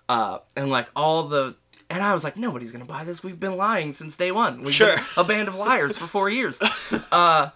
[0.08, 1.56] uh, and like all the.
[1.92, 3.24] And I was like, nobody's gonna buy this.
[3.24, 4.64] We've been lying since day one.
[4.64, 4.96] We've Sure.
[5.18, 6.60] a band of liars for four years.
[7.12, 7.50] Uh,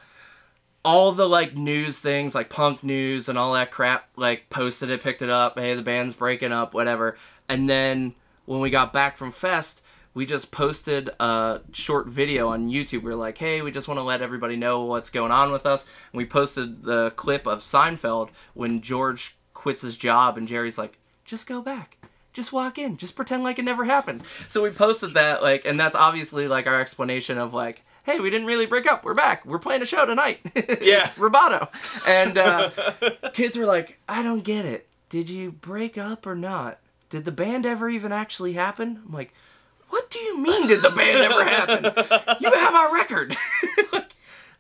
[0.86, 5.02] all the like news things like punk news and all that crap like posted it
[5.02, 7.18] picked it up hey the band's breaking up whatever.
[7.48, 8.14] And then
[8.46, 9.82] when we got back from fest
[10.14, 13.04] we just posted a short video on youtube.
[13.04, 15.66] We are like hey we just want to let everybody know what's going on with
[15.66, 15.86] us.
[16.12, 20.98] And we posted the clip of seinfeld when george quits his job and jerry's like
[21.26, 21.98] just go back.
[22.34, 22.98] Just walk in.
[22.98, 24.24] Just pretend like it never happened.
[24.50, 28.30] So we posted that like and that's obviously like our explanation of like hey we
[28.30, 30.40] didn't really break up we're back we're playing a show tonight
[30.82, 31.08] Yeah.
[31.16, 31.70] Roboto.
[32.08, 32.70] And uh,
[33.34, 34.88] kids were like, I don't get it.
[35.10, 36.80] Did you break up or not?
[37.10, 39.02] Did the band ever even actually happen?
[39.06, 39.34] I'm like,
[39.90, 41.84] what do you mean did the band ever happen?
[42.42, 43.38] You have our record.
[43.94, 44.16] like,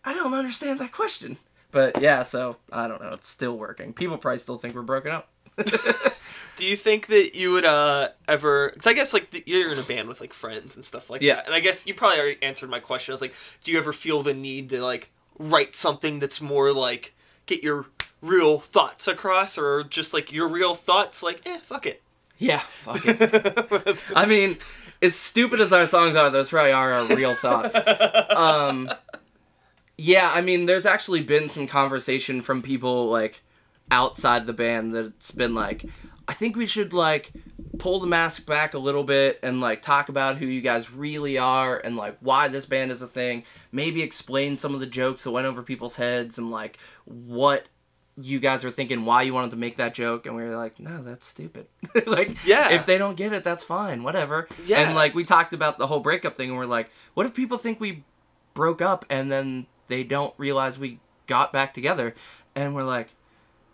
[0.05, 1.37] I don't understand that question.
[1.71, 3.09] But yeah, so I don't know.
[3.09, 3.93] It's still working.
[3.93, 5.29] People probably still think we're broken up.
[6.55, 8.69] Do you think that you would uh ever?
[8.73, 11.21] Because I guess like the, you're in a band with like friends and stuff like
[11.21, 11.35] Yeah.
[11.35, 13.11] that, and I guess you probably already answered my question.
[13.11, 13.33] I was like,
[13.63, 17.13] do you ever feel the need to like write something that's more like
[17.47, 17.87] get your
[18.21, 22.01] real thoughts across or just like your real thoughts like eh fuck it
[22.37, 23.97] Yeah, fuck it.
[24.15, 24.57] I mean,
[25.01, 27.75] as stupid as our songs are, those probably are our real thoughts.
[28.29, 28.89] Um,
[29.97, 33.41] yeah, I mean, there's actually been some conversation from people like
[33.93, 35.85] outside the band that's been like,
[36.27, 37.31] I think we should like
[37.77, 41.37] pull the mask back a little bit and like talk about who you guys really
[41.37, 43.43] are and like why this band is a thing.
[43.71, 47.67] Maybe explain some of the jokes that went over people's heads and like what
[48.15, 50.79] you guys are thinking why you wanted to make that joke and we were like
[50.79, 51.65] no that's stupid
[52.05, 52.69] like Yeah.
[52.69, 54.81] if they don't get it that's fine whatever Yeah.
[54.81, 57.57] and like we talked about the whole breakup thing and we're like what if people
[57.57, 58.03] think we
[58.53, 62.13] broke up and then they don't realize we got back together
[62.53, 63.07] and we're like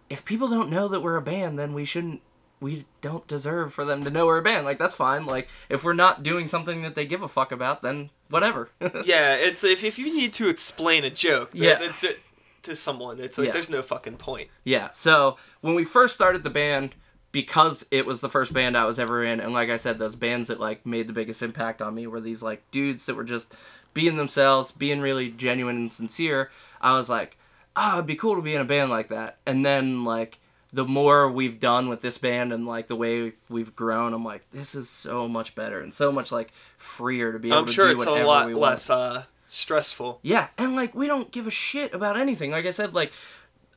[0.09, 2.21] if people don't know that we're a band then we shouldn't
[2.61, 5.83] we don't deserve for them to know we're a band like that's fine like if
[5.83, 8.69] we're not doing something that they give a fuck about then whatever
[9.05, 11.75] yeah it's if, if you need to explain a joke Yeah.
[11.79, 12.17] that- that-
[12.63, 13.53] to someone it's like Yeah.
[13.53, 14.89] there's no fucking point Yeah.
[14.91, 16.93] So when we first started the band,
[17.31, 20.15] because it was the first band I was ever in, and like I said, those
[20.17, 23.23] bands that like made the biggest impact on me were these like dudes that were
[23.23, 23.53] just
[23.93, 26.51] being themselves, being really genuine and sincere.
[26.81, 27.37] I was like,
[27.79, 29.37] ah, it'd be cool to be in a band like that.
[29.45, 30.37] And then like
[30.71, 34.43] the more we've done with this band and like the way we've grown, I'm like,
[34.51, 37.71] this is so much better and so much like freer to be able i'm to
[37.71, 38.61] sure do it's a lot we want.
[38.61, 42.51] less uh stressful Yeah, and like we don't give a shit about anything.
[42.51, 43.11] Like I said, like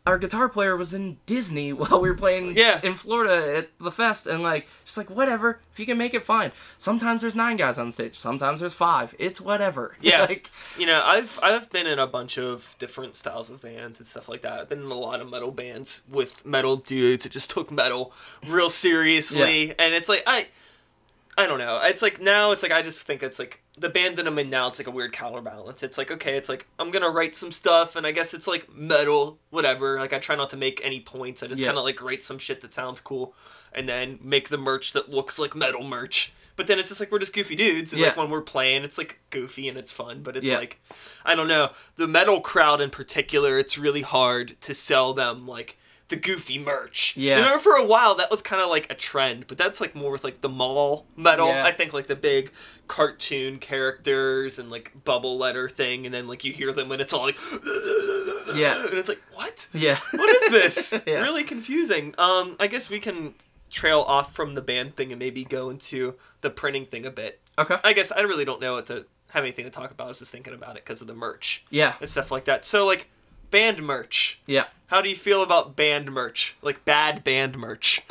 [0.04, 2.80] our guitar player was in Disney while we were playing Yeah.
[2.82, 5.60] in Florida at the fest, and like just like whatever.
[5.72, 6.52] If you can make it, fine.
[6.76, 8.18] Sometimes there's nine guys on stage.
[8.18, 9.14] Sometimes there's five.
[9.18, 9.96] It's whatever.
[10.02, 10.22] Yeah.
[10.22, 14.06] like you know i've i've been in a bunch of different styles of bands and
[14.06, 17.30] stuff like that i've been in a lot of metal bands with metal dudes that
[17.32, 18.12] just took metal
[18.46, 20.46] real seriously and it's like i
[21.38, 24.16] i don't know it's like now it's like i just think it's like the band
[24.16, 26.90] that i'm in now it's like a weird counterbalance it's like okay it's like i'm
[26.90, 30.48] gonna write some stuff and i guess it's like metal whatever like i try not
[30.50, 31.66] to make any points i just Yeah.
[31.66, 33.34] kind of like write some shit that sounds cool
[33.72, 37.10] and then make the merch that looks like metal merch but then it's just like
[37.10, 40.22] we're just goofy dudes and like when we're playing it's like goofy and it's fun
[40.22, 40.58] but it's Yeah.
[40.58, 40.78] like
[41.24, 41.70] I don't know.
[41.96, 45.78] The metal crowd in particular, it's really hard to sell them like
[46.12, 47.16] the goofy merch.
[47.16, 47.36] Yeah.
[47.36, 50.12] Remember for a while that was kind of like a trend, but that's like more
[50.12, 51.48] with like the mall metal.
[51.48, 51.64] Yeah.
[51.64, 52.52] I think like the big
[52.86, 57.12] cartoon characters and like bubble letter thing, and then like you hear them when it's
[57.12, 57.38] all like
[58.54, 58.84] Yeah.
[58.84, 59.66] and it's like what?
[59.72, 59.96] yeah.
[60.12, 61.00] What is this?
[61.06, 61.22] Yeah.
[61.22, 62.14] Really confusing.
[62.18, 63.34] Um, I guess we can
[63.70, 67.40] trail off from the band thing and maybe go into the printing thing a bit.
[67.58, 67.78] Okay.
[67.82, 70.04] I guess I really don't know what to have anything to talk about.
[70.04, 71.94] I was just thinking about it because of the merch Yeah.
[72.00, 72.66] and stuff like that.
[72.66, 73.08] So like
[73.52, 74.40] band merch.
[74.46, 74.64] Yeah.
[74.88, 76.56] How do you feel about band merch?
[76.60, 78.02] Like bad band merch.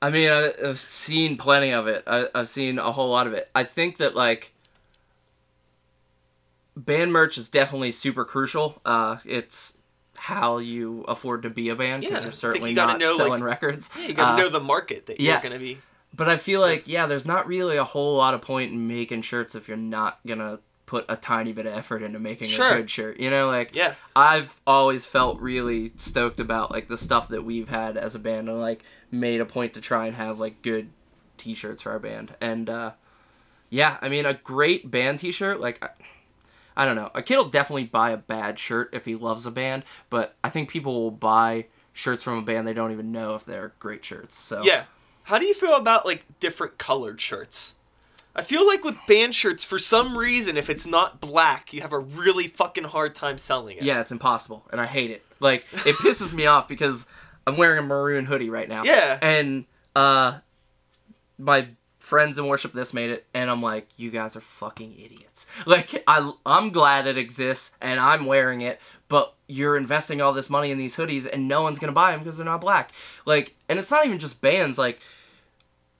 [0.00, 2.04] I mean, I- I've seen plenty of it.
[2.06, 3.50] I, I've seen a whole lot of it.
[3.54, 4.52] I think that like
[6.76, 8.80] band merch is definitely super crucial.
[8.84, 9.76] Uh, it's
[10.14, 13.16] how you afford to be a band Yeah, because think you're certainly you not know,
[13.16, 13.90] selling like- records.
[13.98, 15.32] yeah, you gotta Uh, know the market that yeah.
[15.34, 15.78] you're gonna be.
[16.14, 19.22] But I feel like yeah, there's not really a whole lot of point in making
[19.22, 20.58] shirts if you're not gonna
[20.88, 22.72] put a tiny bit of effort into making Sure.
[22.74, 23.20] a good shirt.
[23.20, 23.94] You know, like Yeah.
[24.16, 28.48] I've always felt really stoked about like the stuff that we've had as a band
[28.48, 30.88] and like made a point to try and have like good
[31.36, 32.34] t-shirts for our band.
[32.40, 32.92] And uh
[33.70, 35.90] yeah, I mean a great band t-shirt like I,
[36.76, 37.10] I don't know.
[37.14, 40.48] A kid will definitely buy a bad shirt if he loves a band, but I
[40.48, 44.04] think people will buy shirts from a band they don't even know if they're great
[44.04, 44.38] shirts.
[44.38, 44.84] So Yeah.
[45.24, 47.74] How do you feel about like different colored shirts?
[48.38, 51.92] I feel like with band shirts, for some reason, if it's not black, you have
[51.92, 53.82] a really fucking hard time selling it.
[53.82, 55.24] Yeah, it's impossible, and I hate it.
[55.40, 57.06] Like it pisses me off because
[57.48, 58.84] I'm wearing a maroon hoodie right now.
[58.84, 59.18] Yeah.
[59.20, 59.64] And
[59.96, 60.38] uh,
[61.36, 61.66] my
[61.98, 65.46] friends in worship this made it, and I'm like, you guys are fucking idiots.
[65.66, 70.48] Like I, I'm glad it exists, and I'm wearing it, but you're investing all this
[70.48, 72.92] money in these hoodies, and no one's gonna buy them because they're not black.
[73.26, 74.78] Like, and it's not even just bands.
[74.78, 75.00] Like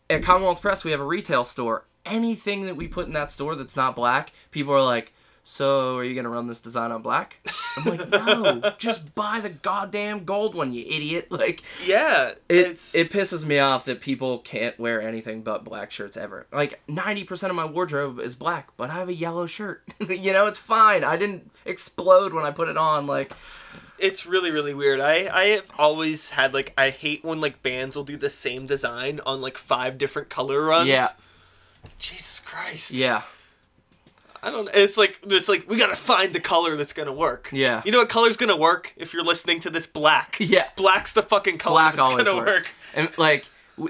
[0.08, 1.84] at Commonwealth Press, we have a retail store.
[2.08, 5.12] Anything that we put in that store that's not black, people are like,
[5.44, 7.36] "So, are you gonna run this design on black?"
[7.76, 8.08] I'm like,
[8.62, 12.30] "No, just buy the goddamn gold one, you idiot!" Like, Yeah.
[12.48, 16.46] it it's it pisses me off that people can't wear anything but black shirts ever.
[16.52, 19.82] Like, ninety percent of my wardrobe is black, but I have a yellow shirt.
[20.08, 21.04] you know, it's fine.
[21.04, 23.06] I didn't explode when I put it on.
[23.06, 23.32] Like,
[23.98, 25.00] it's really really weird.
[25.00, 28.64] I I have always had like I hate when like bands will do the same
[28.66, 30.88] design on like five different color runs.
[30.88, 31.08] Yeah.
[31.98, 32.92] Jesus Christ.
[32.92, 33.22] yeah,
[34.42, 34.68] I don't.
[34.72, 37.48] It's like it's like we gotta find the color that's gonna work.
[37.52, 37.82] Yeah.
[37.84, 40.36] You know what color's gonna work if you're listening to this black.
[40.40, 40.68] Yeah.
[40.76, 42.46] Black's the fucking color black that's gonna works.
[42.64, 42.68] work.
[42.94, 43.44] And like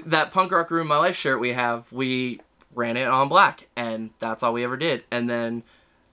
[0.07, 2.41] that punk rock room my life shirt we have, we
[2.75, 5.03] ran it on black, and that's all we ever did.
[5.11, 5.63] And then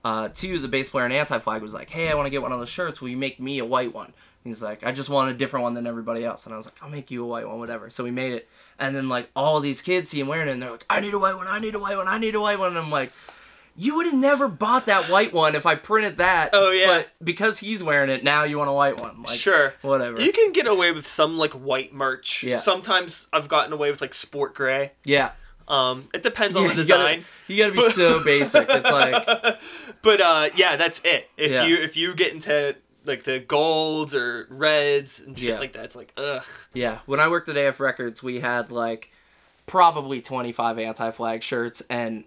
[0.05, 2.41] uh, to the bass player in Anti Flag was like, "Hey, I want to get
[2.41, 3.01] one of those shirts.
[3.01, 4.13] Will you make me a white one?"
[4.43, 6.75] He's like, "I just want a different one than everybody else." And I was like,
[6.81, 8.47] "I'll make you a white one, whatever." So we made it,
[8.79, 11.13] and then like all these kids see him wearing it, and they're like, "I need
[11.13, 11.47] a white one.
[11.47, 12.07] I need a white one.
[12.07, 13.11] I need a white one." And I'm like.
[13.79, 16.49] You would have never bought that white one if I printed that.
[16.53, 16.87] Oh, yeah.
[16.87, 19.21] But because he's wearing it, now you want a white one.
[19.21, 19.75] Like, sure.
[19.83, 20.19] Whatever.
[20.19, 22.41] You can get away with some like white merch.
[22.41, 22.55] Yeah.
[22.55, 24.93] Sometimes I've gotten away with like sport gray.
[25.03, 25.33] yeah.
[25.67, 27.25] Um, it depends on Yeah, the you gotta- design.
[27.45, 28.65] You gotta, be so basic.
[28.67, 29.59] It's like,
[30.01, 31.29] but uh, yeah, that's it.
[31.37, 31.65] If Yeah.
[31.67, 32.75] you if you get into
[33.07, 35.59] like the golds or reds and shit Yeah.
[35.59, 36.45] like that, it's like ugh.
[36.73, 36.99] yeah.
[37.05, 39.11] When I worked at AF Records, we had like
[39.65, 42.23] probably 25 anti flag shirts, and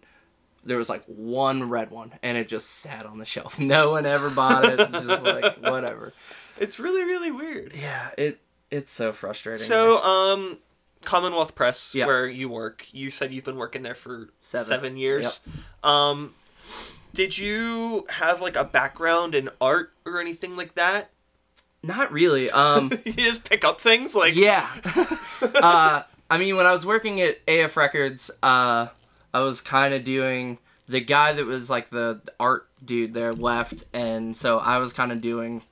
[0.64, 3.58] there was like one red one, and it just sat on the shelf.
[3.60, 4.76] No one ever bought it.
[4.90, 6.12] just like, whatever.
[6.58, 7.72] It's really really weird.
[7.74, 9.64] Yeah, it it's so frustrating.
[9.64, 10.58] So um,
[11.02, 12.06] Commonwealth Press, Yeah.
[12.06, 14.66] where you work, you said you've been working there for Seven.
[14.66, 15.40] seven years.
[15.82, 16.34] Um,
[17.12, 21.10] did you have like a background in art or anything like that?
[21.82, 22.50] Not really.
[22.50, 24.68] Um, you just pick up things like yeah.
[25.42, 28.88] uh, I mean, when I was working at AF Records, uh,
[29.32, 30.58] I was kind of doing
[30.88, 35.12] the guy that was like the art dude there left, and so I was kind
[35.12, 35.62] of doing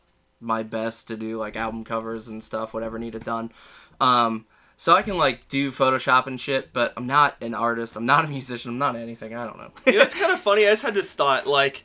[0.40, 3.50] my best to do like album covers and stuff, whatever needed done.
[4.00, 4.46] Um,
[4.80, 7.96] so I can like do Photoshop and shit, but I'm not an artist.
[7.96, 8.70] I'm not a musician.
[8.70, 9.34] I'm not anything.
[9.34, 9.72] I don't know.
[9.86, 10.66] you know, it's kind of funny.
[10.66, 11.84] I just had this thought, like,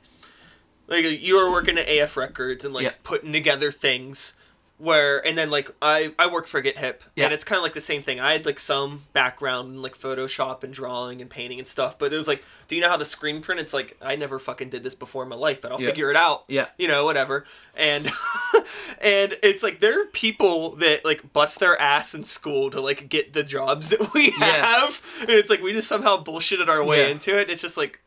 [0.87, 2.91] like you were working at AF Records and like Yeah.
[3.03, 4.35] putting together things
[4.83, 7.25] where, and then like I I work for Get Hip, Yeah.
[7.25, 8.19] and it's kind of like the same thing.
[8.19, 12.11] I had like some background in like Photoshop and drawing and painting and stuff, but
[12.13, 13.61] it was like, do you know how to screen print?
[13.61, 15.87] It's like I never fucking did this before in my life, but I'll Yeah.
[15.89, 16.43] figure it out.
[16.47, 16.67] Yeah.
[16.77, 17.45] you know, whatever.
[17.75, 18.11] And
[19.01, 23.09] and it's like there are people that like bust their ass in school to like
[23.09, 24.65] get the jobs that we Yeah.
[24.65, 27.49] have, and it's like we just somehow bullshitted our way into it.
[27.49, 27.99] It's just like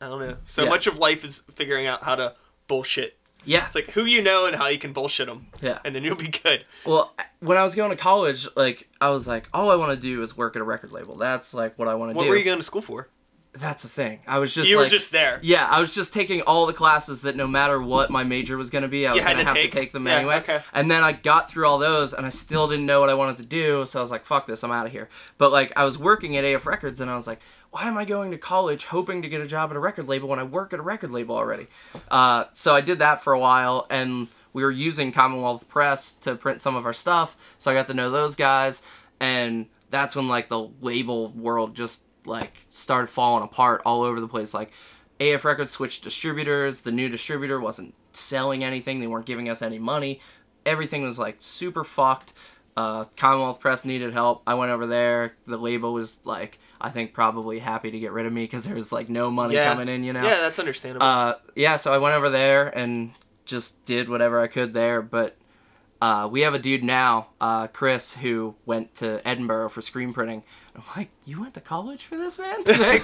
[0.00, 0.36] I don't know.
[0.44, 2.34] So much of life is figuring out how to
[2.68, 3.16] bullshit.
[3.46, 3.66] Yeah.
[3.66, 5.78] It's like who you know and how you can bullshit them, Yeah.
[5.84, 6.64] and then you'll be good.
[6.84, 10.00] Well, when I was going to college, like I was like, all I want to
[10.00, 11.16] do is work at a record label.
[11.16, 12.18] That's like what I want to do.
[12.18, 13.08] What were you going to school for?
[13.58, 14.20] That's the thing.
[14.26, 15.40] I was just you like, were just there.
[15.42, 18.68] Yeah, I was just taking all the classes that no matter what my major was
[18.68, 19.70] going to be, I was going to to have take?
[19.72, 20.36] to take them Yeah, anyway.
[20.40, 20.60] okay.
[20.74, 23.38] And then I got through all those and I still didn't know what I wanted
[23.38, 25.08] to do, so I was like, fuck this, I'm out of here.
[25.38, 27.40] But like I was working at AF Records and I was like,
[27.70, 30.28] why am I going to college hoping to get a job at a record label
[30.28, 31.66] when I work at a record label already?
[32.10, 36.34] Uh, so I did that for a while and we were using Commonwealth Press to
[36.34, 38.82] print some of our stuff, so I got to know those guys
[39.20, 44.28] and that's when like the label world just like started falling apart all over the
[44.28, 44.72] place like
[45.20, 46.80] AF Records switched distributors.
[46.80, 49.00] The new distributor wasn't selling anything.
[49.00, 50.20] They weren't giving us any money.
[50.64, 52.32] Everything was like super fucked.
[52.76, 54.42] Uh, Commonwealth Press needed help.
[54.46, 55.34] I went over there.
[55.46, 58.74] The label was like, I think probably happy to get rid of me because there
[58.74, 59.72] was like no money Yeah.
[59.72, 60.04] coming in.
[60.04, 60.22] You know.
[60.22, 61.06] Yeah, that's understandable.
[61.06, 63.12] Uh, yeah, so I went over there and
[63.44, 65.00] just did whatever I could there.
[65.02, 65.36] But
[66.02, 70.42] uh, we have a dude now, uh, Chris, who went to Edinboro for screen printing.
[70.74, 72.62] I'm like, you went to college for this, man?
[72.66, 73.00] Like,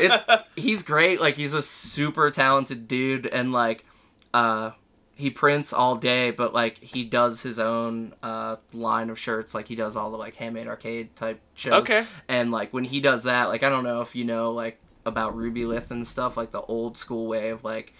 [0.00, 0.24] it's
[0.56, 1.20] he's great.
[1.20, 3.84] Like he's a super talented dude, and like,
[4.32, 4.70] uh,
[5.16, 9.54] he prints all day, but like he does his own uh, line of shirts.
[9.54, 11.80] Like he does all the like handmade arcade type shows.
[11.82, 12.06] Okay.
[12.28, 15.34] And like when he does that, like I don't know if you know like about
[15.34, 17.94] Rubylith and stuff, like the old school way of like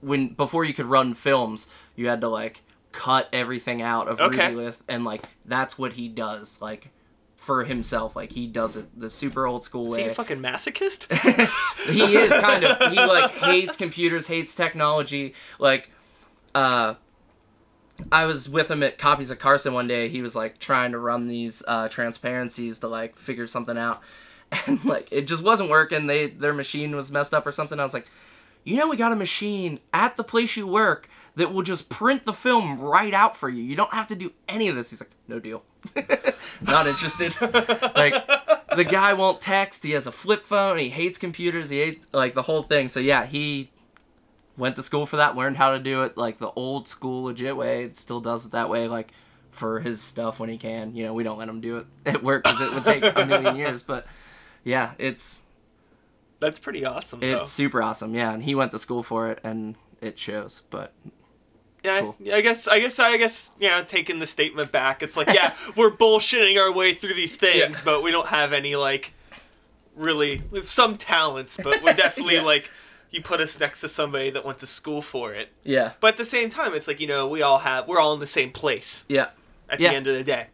[0.00, 4.52] when before you could run films, you had to like cut everything out of Okay.
[4.52, 6.90] Rubylith, and like that's what he does, like
[7.34, 8.14] for himself.
[8.14, 11.12] Like he does it the super old school Is he a fucking masochist?
[11.90, 15.34] he is kind of he like hates computers, hates technology.
[15.58, 15.90] Like,
[16.54, 16.94] uh,
[18.10, 20.08] I was with him at Copies of Carson one day.
[20.08, 24.02] He was like trying to run these uh, transparencies to like figure something out,
[24.66, 26.06] and like it just wasn't working.
[26.06, 27.78] They their machine was messed up or something.
[27.78, 28.06] I was like,
[28.64, 32.24] you know, we got a machine at the place you work that will just print
[32.24, 33.62] the film right out for you.
[33.62, 34.90] You don't have to do any of this.
[34.90, 35.64] He's like, no deal.
[36.60, 37.34] Not interested.
[37.96, 38.14] like
[38.76, 39.82] the guy won't text.
[39.82, 40.78] He has a flip phone.
[40.78, 41.70] He hates computers.
[41.70, 42.88] He hates like the whole thing.
[42.88, 43.70] So yeah, he
[44.56, 45.36] went to school for that.
[45.36, 47.90] Learned how to do it like the old school legit way.
[47.94, 48.88] Still does it that way.
[48.88, 49.12] Like
[49.50, 50.94] for his stuff when he can.
[50.94, 53.26] You know, we don't let him do it at work because it would take a
[53.26, 53.82] million years.
[53.82, 54.06] But
[54.64, 55.38] yeah, it's
[56.40, 57.20] That's pretty awesome.
[57.20, 57.42] though.
[57.42, 58.14] it's super awesome.
[58.14, 60.62] Yeah, and he went to school for it, and it shows.
[60.70, 60.92] But
[61.84, 62.16] Yeah, Cool.
[62.32, 63.82] I guess, I guess, I guess, yeah.
[63.82, 67.84] Taking the statement back, it's like, yeah, we're bullshitting our way through these things, Yeah.
[67.84, 69.12] but we don't have any like,
[69.94, 72.42] really, we have some talents, but we're definitely Yeah.
[72.42, 72.70] like,
[73.14, 75.48] you put us next to somebody that went to school for it.
[75.62, 78.14] yeah, But at the same time, it's like you know, we all have, we're all
[78.14, 79.28] in the same place yeah,
[79.68, 79.90] at Yeah.
[79.90, 80.46] the end of the day,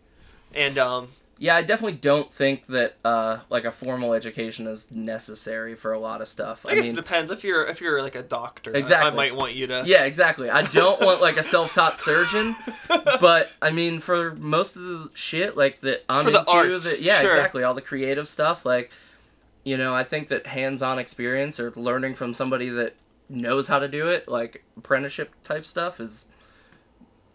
[0.54, 1.08] and um,
[1.38, 5.98] yeah, I definitely don't think that uh, like a formal education is necessary for a
[5.98, 6.66] lot of stuff.
[6.68, 8.76] I, guess it depends if you're if you're like a doctor.
[8.76, 9.82] I- I, might want you to.
[9.86, 10.50] yeah, exactly.
[10.50, 12.54] I don't want like a self-taught surgeon,
[12.88, 16.84] but I mean, for most of the shit like that I'm For the into, arts,
[16.96, 17.30] that- yeah, sure.
[17.30, 18.90] exactly, all the creative stuff, like
[19.64, 22.94] you know, I think that hands-on experience or learning from somebody that
[23.28, 26.24] knows how to do it, like apprenticeship type stuff, is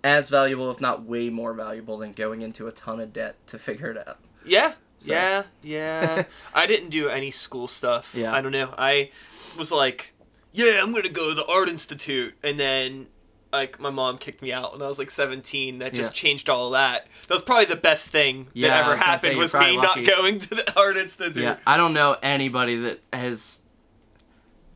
[0.04, 3.58] as valuable, if not way more valuable, than going into a ton of debt to
[3.60, 4.20] figure it out.
[4.46, 4.74] Yeah.
[5.00, 5.44] So- Yeah.
[5.64, 6.24] Yeah.
[6.54, 8.14] I didn't do any school stuff.
[8.16, 8.34] Yeah.
[8.34, 8.74] I don't know.
[8.78, 9.10] I
[9.58, 10.14] was like,
[10.52, 13.08] yeah, I'm gonna go to the art institute, and then
[13.58, 15.80] like my mom kicked me out when I was like 17.
[15.80, 16.22] That just Yeah.
[16.30, 17.08] changed all that.
[17.28, 19.78] That was probably the best thing Yeah, that ever was gonna say, happened was me
[19.78, 20.02] lucky.
[20.02, 21.44] not going to the art institute.
[21.44, 23.62] Yeah, I don't know anybody that has.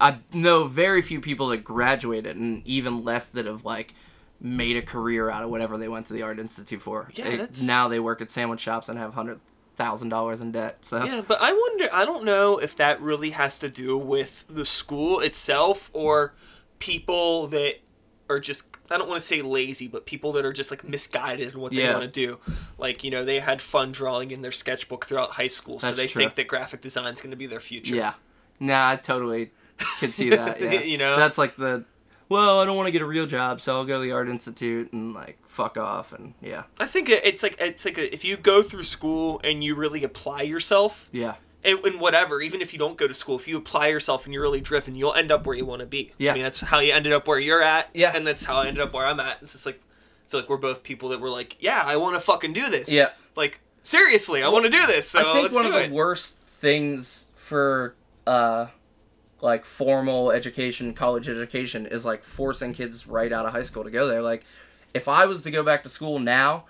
[0.01, 3.93] I know very few people that graduated, and even less that have like
[4.41, 7.09] made a career out of whatever they went to the art institute for.
[7.13, 9.41] Yeah, It- that's- now they work at sandwich shops and have hundred
[9.75, 10.77] thousand dollars in debt.
[10.81, 11.89] So Yeah, but I wonder.
[11.91, 16.33] I don't know if that really has to do with the school itself or
[16.79, 17.75] people that
[18.29, 18.65] are just.
[18.89, 21.73] I don't want to say lazy, but people that are just like misguided in what
[21.73, 21.97] they Yeah.
[21.97, 22.39] want to do.
[22.77, 26.07] Like you know, they had fun drawing in their sketchbook throughout high school, so they
[26.07, 26.21] true.
[26.21, 27.95] think that graphic design is going to be their future.
[27.95, 28.13] yeah,
[28.59, 29.51] nah, I totally
[29.99, 30.59] could see that.
[30.61, 30.81] Yeah.
[30.81, 31.17] You know?
[31.17, 31.85] that's like the.
[32.29, 34.29] Well, I don't want to get a real job, so I'll go to the art
[34.29, 38.23] institute and like fuck off and yeah, I think it's like it's like a, if
[38.23, 42.79] you go through school and you really apply yourself yeah, in, whatever, even if you
[42.79, 45.45] don't go to school, if you apply yourself and you're really driven, you'll end up
[45.45, 46.13] where you want to be.
[46.17, 46.31] Yeah.
[46.31, 47.89] I mean, that's how you ended up where you're at.
[47.93, 48.11] Yeah.
[48.15, 49.37] And that's how I ended up where I'm at.
[49.41, 52.15] It's just like, I feel like we're both people that were like, yeah, I want
[52.15, 52.91] to fucking do this.
[52.91, 53.09] Yeah.
[53.35, 55.09] Like, seriously, I want to do this.
[55.09, 55.91] So I think one of the it.
[55.91, 57.95] worst things for
[58.27, 58.67] uh
[59.41, 63.89] like formal education, college education is like forcing kids right out of high school to
[63.89, 64.21] go there.
[64.21, 64.43] Like
[64.93, 66.65] if I was to go back to school now,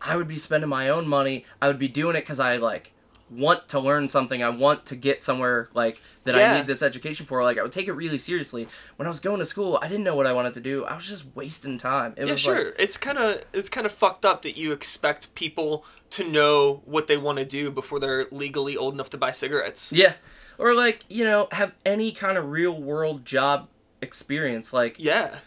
[0.00, 1.44] I would be spending my own money.
[1.60, 2.92] I would be doing it cuz I like
[3.28, 4.42] want to learn something.
[4.42, 6.52] I want to get somewhere like that Yeah.
[6.54, 7.42] I need this education for.
[7.42, 8.68] Like I would take it really seriously.
[8.96, 10.84] When I was going to school, I didn't know what I wanted to do.
[10.84, 12.14] I was just wasting time.
[12.16, 12.64] It yeah, was sure.
[12.66, 16.82] like it's kind of it's kind of fucked up that you expect people to know
[16.84, 19.92] what they want to do before they're legally old enough to buy cigarettes.
[19.92, 20.14] Yeah.
[20.58, 23.68] Or like, you know, have any kind of real world job
[24.00, 24.72] experience.
[24.72, 25.40] Like, Yeah.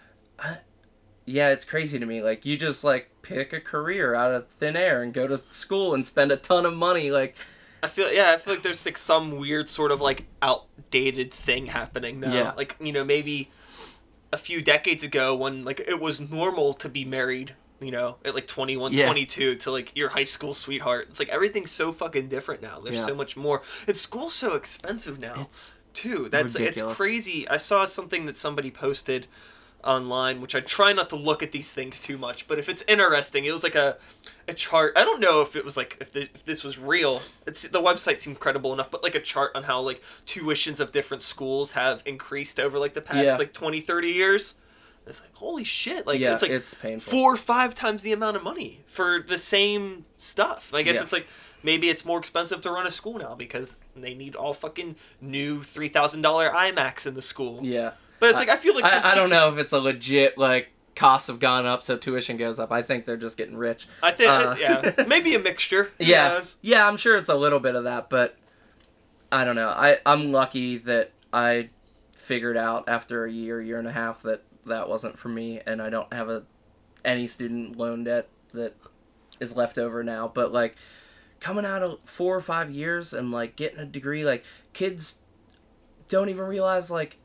[1.25, 2.21] yeah, it's crazy to me.
[2.21, 5.93] Like, you just like pick a career out of thin air and go to school
[5.93, 7.09] and spend a ton of money.
[7.11, 7.35] Like,
[7.81, 11.67] I feel yeah, I feel like there's like some weird sort of like outdated thing
[11.67, 12.33] happening now.
[12.33, 12.51] Yeah.
[12.55, 13.49] Like, you know, maybe
[14.33, 18.35] a few decades ago when like it was normal to be married, you know, at
[18.35, 19.05] like 21, Yeah.
[19.05, 21.07] 22 to like your high school sweetheart.
[21.09, 22.79] It's like everything's so fucking different now.
[22.79, 23.05] There's Yeah.
[23.05, 23.61] so much more.
[23.87, 26.27] And school's so expensive now it's too.
[26.29, 26.91] That's ridiculous.
[26.91, 27.47] it's crazy.
[27.49, 29.27] I saw something that somebody posted
[29.83, 32.83] online, which I try not to look at these things too much, but if it's
[32.87, 33.97] interesting, it was like a
[34.49, 34.93] a chart.
[34.95, 37.21] I don't know if it was like if, the, if this was real.
[37.47, 40.91] It's the website seemed credible enough, but like a chart on how like tuitions of
[40.91, 43.37] different schools have increased over like the past Yeah.
[43.37, 44.55] like 20, 30 years.
[45.07, 46.05] It's like holy shit!
[46.05, 47.11] Like yeah, it's like it's painful.
[47.11, 50.71] four or five times the amount of money for the same stuff.
[50.73, 51.01] I guess Yeah.
[51.01, 51.25] it's like
[51.63, 55.63] maybe it's more expensive to run a school now because they need all fucking new
[55.63, 57.59] three thousand dollar iMacs in the school.
[57.63, 57.91] yeah.
[58.19, 60.69] But it's like I feel like I, I don't know if it's a legit, like,
[60.99, 62.71] costs have gone up, so tuition goes up.
[62.71, 63.87] I think they're just getting rich.
[64.03, 65.85] I think Uh, yeah, maybe a mixture.
[65.97, 66.57] Who yeah knows?
[66.61, 68.35] yeah i'm sure it's a little bit of that but
[69.31, 71.69] i don't know i i'm lucky that i
[72.17, 75.81] figured out after a year year and a half that that wasn't for me and
[75.81, 76.43] i don't have a
[77.05, 78.75] any student loan debt that
[79.39, 80.75] is left over now but like
[81.39, 84.43] coming out of four or five years and like getting a degree like
[84.73, 85.19] kids
[86.09, 87.17] don't even realize like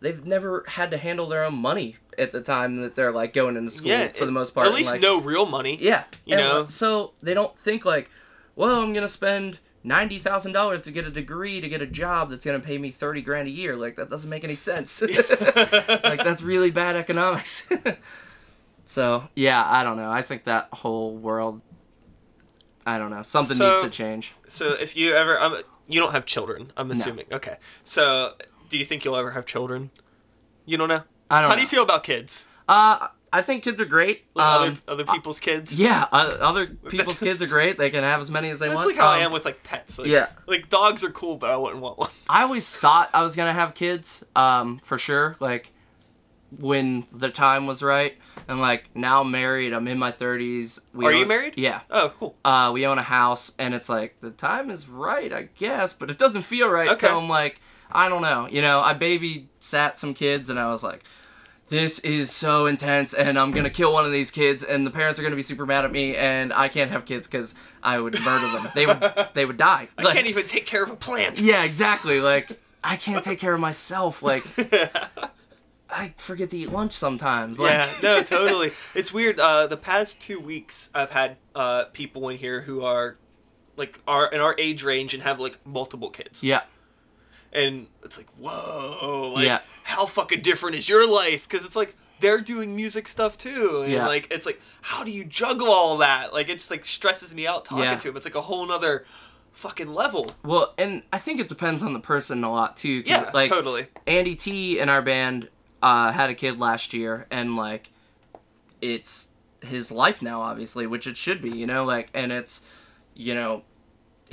[0.00, 3.56] they've never had to handle their own money at the time that they're like going
[3.56, 5.78] into school Yeah, for the most part At least like, no real money.
[5.80, 6.60] yeah, You and, know?
[6.62, 8.10] uh, so they don't think like,
[8.56, 12.28] well, I'm gonna spend ninety thousand dollars to get a degree to get a job
[12.30, 13.74] that's gonna pay me thirty grand a year.
[13.76, 15.00] Like that doesn't make any sense.
[15.02, 17.66] like that's really bad economics.
[18.86, 20.10] so yeah, I don't know.
[20.10, 21.60] I think that whole world,
[22.86, 24.34] I don't know, something So- needs to change.
[24.48, 26.72] So if you ever, I'm, you don't have children.
[26.76, 27.26] I'm assuming.
[27.32, 27.56] Okay.
[27.84, 28.34] So
[28.68, 29.90] do you think you'll ever have children?
[30.66, 31.02] You don't know.
[31.30, 31.48] I don't.
[31.48, 31.56] How know.
[31.56, 32.46] do you feel about kids?
[32.68, 34.24] Uh, I think kids are great.
[34.34, 35.74] Like um, other other people's kids?
[35.74, 37.78] yeah, uh, other people's kids are great.
[37.78, 38.88] They can have as many as they That's want.
[38.88, 39.98] That's like how I Um, am with like pets.
[39.98, 40.28] Like, yeah.
[40.46, 42.10] Like dogs are cool, but I wouldn't want one.
[42.28, 45.36] I always thought I was gonna have kids, um, for sure.
[45.38, 45.72] Like
[46.58, 48.16] when the time was right,
[48.48, 49.72] and like now I'm married.
[49.72, 50.80] I'm in my thirties.
[51.00, 51.54] Are you married?
[51.56, 51.82] Yeah.
[51.90, 52.36] Oh, cool.
[52.44, 56.10] Uh, we own a house, and it's like the time is right, I guess, but
[56.10, 56.88] it doesn't feel right.
[56.88, 57.06] Okay.
[57.06, 57.60] So I'm like,
[57.92, 58.48] I don't know.
[58.50, 61.04] You know, I babysat some kids, and I was like,
[61.70, 65.18] this is so intense and I'm gonna kill one of these kids and the parents
[65.18, 68.20] are gonna be super mad at me and I can't have kids because I would
[68.22, 68.68] murder them.
[68.74, 69.88] They would they would die.
[69.96, 71.40] I Like, can't even take care of a plant.
[71.40, 72.20] yeah, exactly.
[72.20, 74.22] Like I can't take care of myself.
[74.22, 74.44] Like
[75.92, 77.58] I forget to eat lunch sometimes.
[77.58, 78.72] Like yeah, no, totally.
[78.94, 79.40] It's weird.
[79.40, 83.16] Uh, the past two weeks, I've had uh, people in here who are
[83.76, 86.62] like are in our age range and have like multiple kids, yeah.
[87.52, 89.60] And it's like, whoa, like Yeah.
[89.84, 91.48] how fucking different is your life?
[91.48, 94.06] Because it's like they're doing music stuff too, and Yeah.
[94.06, 96.32] like it's like how do you juggle all that?
[96.32, 97.96] Like it's like stresses me out talking Yeah.
[97.96, 98.16] to him.
[98.16, 99.04] It's like a whole nother
[99.52, 100.30] fucking level.
[100.44, 103.86] Well, and I think it depends on the person a lot too Yeah, like totally.
[104.06, 105.48] Andy T in our band
[105.82, 107.90] uh, had a kid last year, and like
[108.80, 109.28] it's
[109.62, 112.62] his life now, obviously, which it should be, you know, like, and it's,
[113.14, 113.62] you know,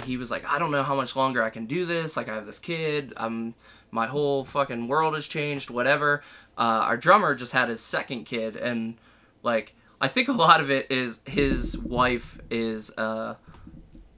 [0.03, 2.17] he was like, I don't know how much longer I can do this.
[2.17, 3.13] Like, I have this kid.
[3.17, 3.55] I'm
[3.89, 5.69] my whole fucking world has changed.
[5.69, 6.23] Whatever.
[6.57, 8.95] Uh, our drummer just had his second kid, and
[9.43, 13.37] like, I think a lot of it is his wife is a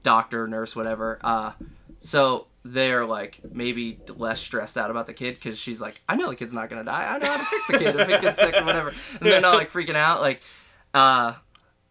[0.02, 1.18] doctor, nurse, whatever.
[1.22, 1.52] Uh,
[2.00, 6.28] so they're like maybe less stressed out about the kid because she's like, I know
[6.28, 7.04] the kid's not gonna die.
[7.04, 8.88] I know how to fix the kid if it gets sick or whatever.
[8.88, 10.20] And they're not like freaking out.
[10.20, 10.40] Like,
[10.92, 11.34] uh,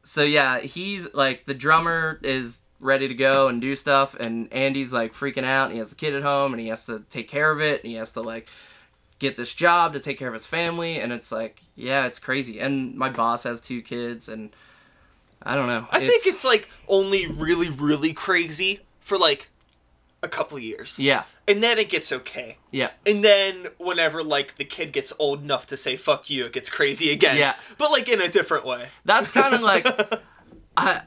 [0.03, 4.93] so yeah, he's like the drummer is ready to go and do stuff, and Andy's
[4.93, 5.65] like freaking out.
[5.65, 7.83] And he has the kid at home, and he has to take care of it,
[7.83, 8.47] and he has to like
[9.19, 12.59] get this job to take care of his family, and it's like, yeah, it's crazy.
[12.59, 14.49] And my boss has two kids, and
[15.43, 15.87] I don't know.
[15.91, 19.49] I think it's like only really, really crazy for like
[20.23, 22.57] a couple years, yeah, and then it gets okay.
[22.71, 22.91] yeah.
[23.05, 26.69] And then whenever like the kid gets old enough to say fuck you, it gets
[26.69, 27.37] crazy again.
[27.37, 27.55] Yeah.
[27.77, 28.87] But like in a different way.
[29.05, 29.87] That's kind of like
[30.77, 31.01] I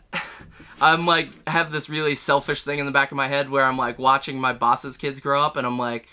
[0.83, 3.79] I'm like have this really selfish thing in the back of my head where I'm
[3.79, 6.07] like watching my boss's kids grow up and I'm like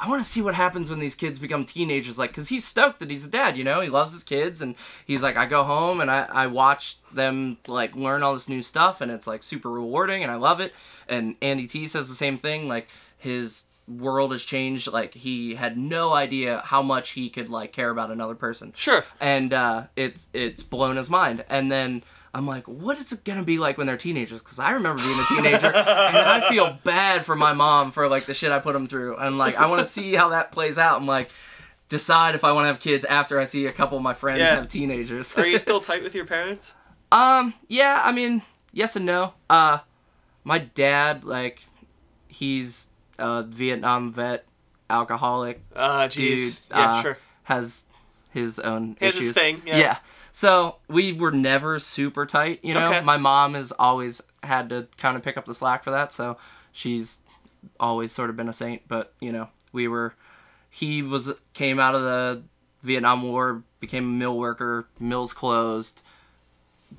[0.00, 2.98] I want to see what happens when these kids become teenagers like cuz he's stoked
[3.00, 3.80] that he's a dad, you know?
[3.80, 4.74] He loves his kids and
[5.06, 8.62] he's like I go home and I I watch them like learn all this new
[8.62, 10.72] stuff and it's like super rewarding and I love it.
[11.08, 15.76] And Andy T says the same thing like his world has changed like he had
[15.76, 19.04] no idea how much he could like care about another person Sure.
[19.20, 21.44] and uh, it's it's blown his mind.
[21.48, 22.02] And then
[22.34, 24.40] I'm like, what is it gonna be like when they're teenagers?
[24.40, 25.76] Because I remember being a teenager, and
[26.16, 29.16] I feel bad for my mom for like the shit I put them through.
[29.16, 31.30] And like, I want to see how that plays out, and like
[31.90, 34.38] decide if I want to have kids after I see a couple of my friends
[34.40, 34.54] Yeah.
[34.54, 35.36] have teenagers.
[35.36, 36.74] Are you still tight with your parents?
[37.12, 38.40] um, yeah, I mean,
[38.72, 39.34] yes and no.
[39.50, 39.80] Uh,
[40.42, 41.60] my dad, like,
[42.28, 42.86] he's
[43.18, 44.46] a Vietnam vet,
[44.88, 46.38] alcoholic, Ah, dude.
[46.38, 46.62] jeez.
[46.70, 47.18] yeah, uh, sure.
[47.44, 47.84] Has
[48.30, 49.26] his own He has issues.
[49.28, 49.98] his thing, yeah.
[50.32, 52.88] So we were never super tight, you know.
[52.88, 53.02] Okay.
[53.02, 56.38] My mom has always had to kind of pick up the slack for that, so
[56.72, 57.18] she's
[57.78, 58.82] always sort of been a saint.
[58.88, 60.14] But you know, we were.
[60.70, 62.42] He was came out of the
[62.82, 64.86] Vietnam War, became a mill worker.
[64.98, 66.00] Mills closed.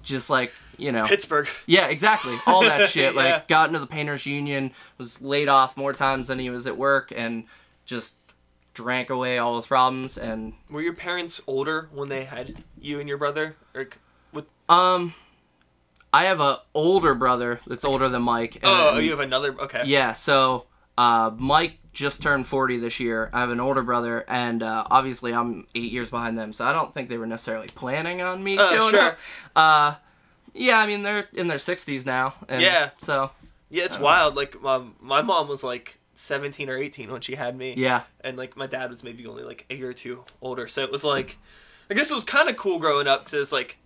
[0.04, 1.48] Just like you know, Pittsburgh.
[1.66, 2.36] yeah, exactly.
[2.46, 3.16] All that shit.
[3.16, 3.20] Yeah.
[3.20, 6.78] Like, got into the painters union, was laid off more times than he was at
[6.78, 7.46] work, and
[7.86, 8.16] just
[8.74, 10.18] drank away all his problems.
[10.18, 13.56] And Were your parents older when they had you and your brother?
[13.76, 13.88] Or
[14.32, 15.14] with um,
[16.14, 18.56] I have a older brother that's older than Mike.
[18.56, 19.84] And, Oh, you have another okay.
[19.86, 20.14] yeah.
[20.14, 20.66] So,
[20.98, 23.30] uh, Mike just turned forty this year.
[23.34, 26.54] I have an older brother, and uh, obviously I'm eight years behind them.
[26.54, 29.02] So I don't think they were necessarily planning on me Uh, showing sure.
[29.10, 29.18] up.
[29.56, 29.96] Uh,
[30.56, 32.34] yeah, I mean they're in their sixties now.
[32.48, 32.92] And Yeah.
[33.00, 33.32] So
[33.70, 34.36] Yeah, it's wild.
[34.36, 37.74] Like um, my mom was like 17 or 18 when she had me.
[37.76, 40.68] yeah, and like my dad was maybe only like a year or two older.
[40.68, 41.38] So it was like
[41.90, 43.78] i guess it was kind of cool growing up because it's like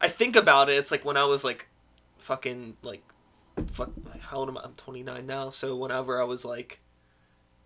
[0.00, 1.68] i think about it it's like when i was like
[2.18, 3.02] fucking like
[3.72, 4.62] fuck how old am i?
[4.62, 5.50] I'm 29 now.
[5.50, 6.80] So whenever i was like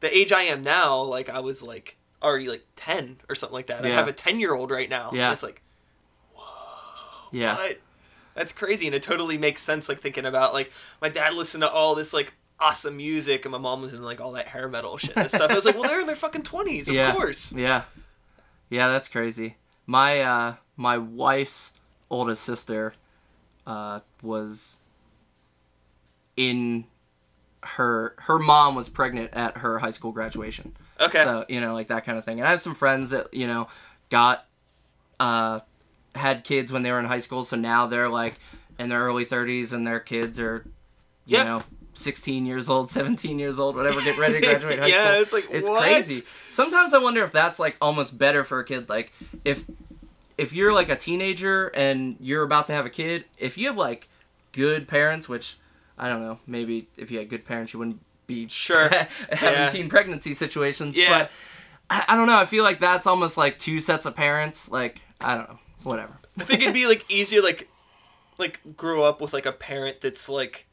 [0.01, 3.67] the age i am now like i was like already like 10 or something like
[3.67, 3.85] that.
[3.85, 5.11] I have a 10 year old right now.
[5.13, 5.33] Yeah.
[5.33, 5.63] it's like
[7.31, 7.55] yeah.
[7.55, 7.81] what?
[8.35, 8.87] That's crazy.
[8.87, 12.13] And it totally makes sense like thinking about like my dad listened to all this
[12.13, 15.29] like awesome music and my mom was in like all that hair metal shit and
[15.31, 17.13] stuff i was like well they're in their fucking 20s of Yeah.
[17.13, 17.83] course Yeah.
[18.71, 19.57] Yeah, that's crazy.
[19.87, 21.73] My uh my wife's
[22.11, 22.95] oldest sister
[23.67, 24.77] uh was
[26.37, 26.85] in
[27.63, 30.75] her her mom was pregnant at her high school graduation.
[31.01, 31.23] Okay.
[31.23, 32.39] So, you know, like that kind of thing.
[32.41, 33.69] And I have some friends that, you know,
[34.11, 34.47] got
[35.21, 35.61] uh
[36.15, 38.35] had kids when they were in high school, so now they're like
[38.79, 40.65] in their early 30s and their kids are
[41.27, 41.45] you Yeah.
[41.45, 41.63] know
[41.95, 45.33] 16 years old 17 years old whatever get ready to graduate high Yeah, school it's
[45.33, 45.83] like, it's what?
[45.83, 49.13] crazy sometimes i wonder if that's like almost better for a kid like
[49.45, 49.65] if
[50.37, 53.77] if you're like a teenager and you're about to have a kid if you have
[53.77, 54.09] like
[54.53, 55.57] good parents which
[55.99, 58.89] i don't know maybe if you had good parents you wouldn't be Sure.
[59.31, 59.69] having Yeah.
[59.69, 61.29] teen pregnancy situations Yeah.
[61.91, 62.39] I, I don't know.
[62.39, 64.71] I feel like that's almost like two sets of parents.
[64.71, 65.59] Like I don't know.
[65.83, 66.15] Whatever.
[66.41, 67.69] I think it'd be like easier like
[68.39, 70.67] like grow up with like a parent that's like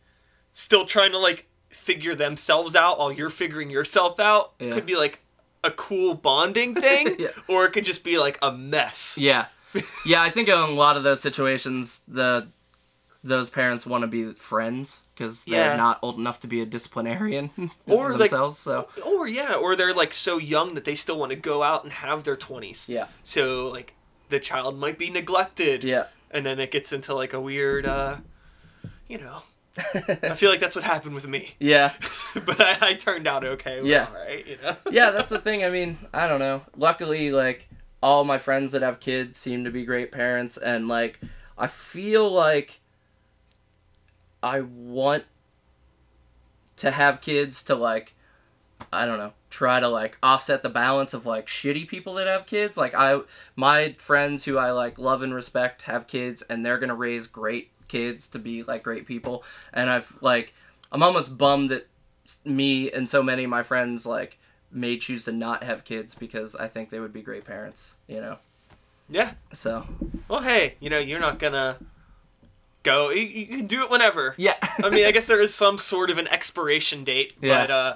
[0.52, 4.54] still trying to like figure themselves out while you're figuring yourself out.
[4.60, 4.72] Yeah.
[4.72, 5.22] Could be like
[5.64, 7.28] a cool bonding thing, Yeah.
[7.48, 9.18] or it could just be like a mess.
[9.20, 9.46] Yeah,
[10.06, 10.22] yeah.
[10.22, 12.48] I think in a lot of those situations, the
[13.24, 15.76] those parents want to be friends because they're Yeah.
[15.78, 17.52] not old enough to be a disciplinarian
[17.88, 18.58] Or, like- themselves.
[18.58, 21.84] so Or yeah, or they're like so young that they still want to go out
[21.84, 22.90] and have their twenties.
[22.90, 23.94] yeah, So like
[24.30, 25.84] the child might be neglected.
[25.84, 28.18] yeah, And then it gets into like a weird uh
[29.08, 29.44] you know.
[29.78, 31.52] I feel like that's what happened with me.
[31.60, 31.94] yeah,
[32.46, 33.82] but I, I turned out okay.
[33.82, 34.08] We're Yeah.
[34.08, 34.76] all right, you know.
[34.92, 35.12] yeah.
[35.12, 35.64] That's the thing.
[35.64, 36.64] I mean, I don't know.
[36.76, 37.70] Luckily, like
[38.04, 41.20] all my friends that have kids seem to be great parents, and like
[41.58, 42.82] I feel like
[44.44, 45.24] I want
[46.78, 48.14] to have kids to like
[48.92, 52.46] I don't know, try to like offset the balance of like shitty people that have
[52.46, 52.78] kids.
[52.78, 53.22] Like I
[53.56, 57.28] my friends who I like love and respect have kids and they're going to raise
[57.28, 59.44] great kids to be like great people.
[59.74, 60.54] And I've like
[60.92, 61.88] I'm almost bummed that
[62.46, 64.38] me and so many of my friends like
[64.72, 68.22] may choose to not have kids because I think they would be great parents, you
[68.22, 68.38] know.
[69.10, 69.32] Yeah.
[69.54, 69.86] So,
[70.30, 71.78] Well, hey, you know, you're not gonna
[72.84, 73.10] go.
[73.10, 74.34] You, you can do it whenever.
[74.38, 74.56] yeah.
[74.84, 77.64] I mean, I guess there is some sort of an expiration date, Yeah.
[77.64, 77.96] but uh,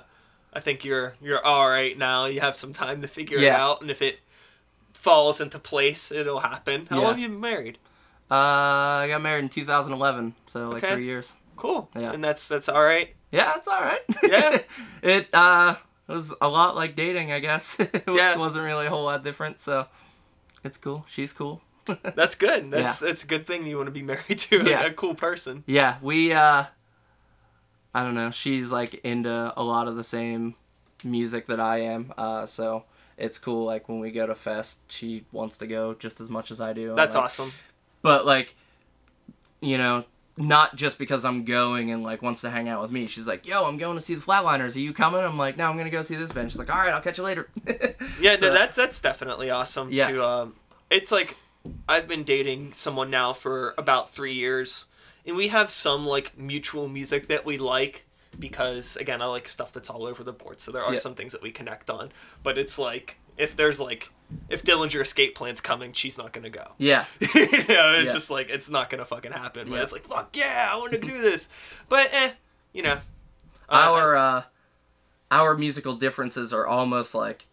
[0.54, 2.26] I think you're you're all right now.
[2.26, 4.20] You have some time to figure it out, and if it
[4.94, 6.88] falls into place, it'll happen.
[6.90, 7.02] How Yeah.
[7.04, 7.78] long have you been married?
[8.32, 10.94] Uh I got married in 2011, so like Okay.
[10.96, 11.34] 3 years.
[11.56, 11.90] Cool.
[11.96, 12.12] Yeah.
[12.12, 13.10] And that's that's all right.
[13.32, 14.02] Yeah, it's all right.
[14.24, 14.60] Yeah.
[15.04, 15.76] it uh
[16.08, 17.80] was a lot like dating, I guess.
[17.80, 18.38] it Yeah.
[18.38, 19.88] wasn't really a whole lot different, so
[20.64, 21.06] it's cool.
[21.10, 21.62] She's cool.
[22.16, 22.72] That's good.
[22.72, 23.68] That's that's a good thing.
[23.68, 24.86] You want to be married to a, Yeah.
[24.86, 25.64] a cool person.
[25.68, 26.66] yeah, we uh
[27.94, 28.32] I don't know.
[28.32, 30.56] She's like into a lot of the same
[31.04, 32.12] music that I am.
[32.18, 32.86] Uh so
[33.18, 36.52] it's cool like when we go to fest, she wants to go just as much
[36.52, 36.90] as I do.
[36.90, 37.54] and, That's like, awesome.
[38.06, 38.56] But like
[39.62, 40.04] you know,
[40.38, 43.08] not just because I'm going and like wants to hang out with me.
[43.08, 44.76] She's like, "Yo, I'm going to see the Flatliners.
[44.76, 46.78] Are you coming?" I'm like, "No, I'm gonna go see this band." She's like, "All
[46.78, 47.50] right, I'll catch you later."
[48.22, 49.92] Yeah, So- no, that's that's definitely awesome.
[49.92, 50.10] Yeah.
[50.12, 50.56] To um,
[50.90, 51.36] it's like
[51.90, 54.86] I've been dating someone now for about three years,
[55.26, 58.06] and we have some like mutual music that we like
[58.38, 60.60] because again, I like stuff that's all over the board.
[60.60, 61.00] So there are Yeah.
[61.00, 62.12] some things that we connect on,
[62.44, 64.10] but it's like if there's like
[64.50, 66.66] if Dillinger Escape Plan's coming, she's not gonna go.
[66.78, 68.14] yeah, you know, it's Yeah.
[68.14, 69.70] just like it's not gonna fucking happen.
[69.70, 69.82] But Yeah.
[69.84, 71.50] it's like fuck yeah, I want to do this.
[71.90, 72.32] But eh,
[72.74, 73.00] you know,
[73.70, 74.44] uh, our uh,
[75.32, 77.46] our musical differences are almost like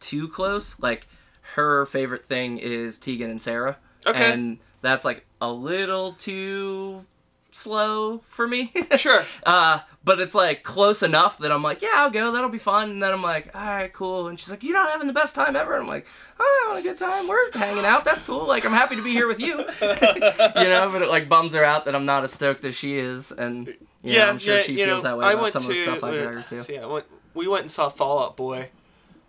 [0.00, 0.78] too close.
[0.80, 1.06] Like
[1.54, 4.32] her favorite thing is Tegan and Sara, Okay.
[4.32, 7.04] and that's like a little too
[7.52, 8.72] slow for me.
[8.96, 9.24] sure.
[9.44, 12.32] Uh, but it's like close enough that I'm like, yeah, I'll go.
[12.32, 12.90] That'll be fun.
[12.90, 14.26] And then I'm like, all right, cool.
[14.28, 15.74] And she's like, you're not having the best time ever.
[15.74, 16.06] And I'm like,
[16.40, 17.28] oh, I'm having a good time.
[17.28, 18.04] We're hanging out.
[18.04, 18.46] That's cool.
[18.46, 19.58] Like, I'm happy to be here with you.
[19.80, 22.98] you know, but it like bums her out that I'm not as stoked as she
[22.98, 23.30] is.
[23.30, 25.62] And you yeah, know, I'm sure yeah, she feels know, that way I about some
[25.62, 26.56] to, of the stuff I uh, drag her to.
[26.56, 28.70] so yeah, I went, we went and saw Fall Out Boy,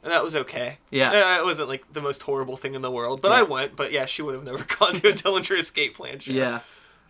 [0.01, 0.79] and that was okay.
[0.89, 1.39] Yeah.
[1.39, 3.39] It wasn't like the most horrible thing in the world, but Yeah.
[3.39, 3.75] I went.
[3.75, 6.33] But yeah, she would have never gone to a Dillinger Escape Plan show.
[6.33, 6.61] Yeah,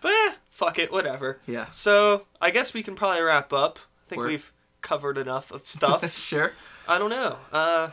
[0.03, 1.39] But eh, fuck it, whatever.
[1.47, 1.69] yeah.
[1.69, 3.79] So I guess we can probably wrap up.
[4.05, 4.27] I think Word.
[4.27, 4.51] we've
[4.81, 6.13] covered enough of stuff.
[6.15, 6.51] sure.
[6.87, 7.37] I don't know.
[7.51, 7.89] Uh,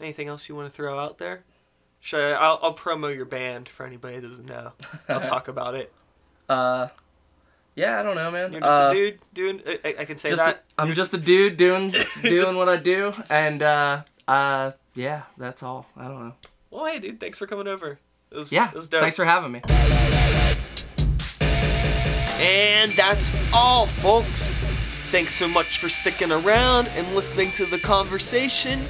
[0.00, 1.44] anything else you want to throw out there?
[2.00, 4.72] Should I, I'll, I'll promo your band for anybody that doesn't know.
[5.08, 5.90] I'll talk about it.
[6.48, 6.88] Uh,
[7.76, 8.52] yeah, I don't know, man.
[8.52, 9.62] You're just uh, a dude doing.
[9.66, 10.64] I, I- can say that.
[10.76, 15.86] I'm just a dude doing doing what I do, and uh, uh, yeah, that's all.
[15.96, 16.34] I don't know.
[16.70, 17.98] Well, hey, dude, thanks for coming over.
[18.32, 19.00] It was, Yeah, it was dope.
[19.00, 19.62] thanks for having me.
[22.40, 24.58] And that's all, folks.
[25.10, 28.84] Thanks so much for sticking around and listening to the conversation.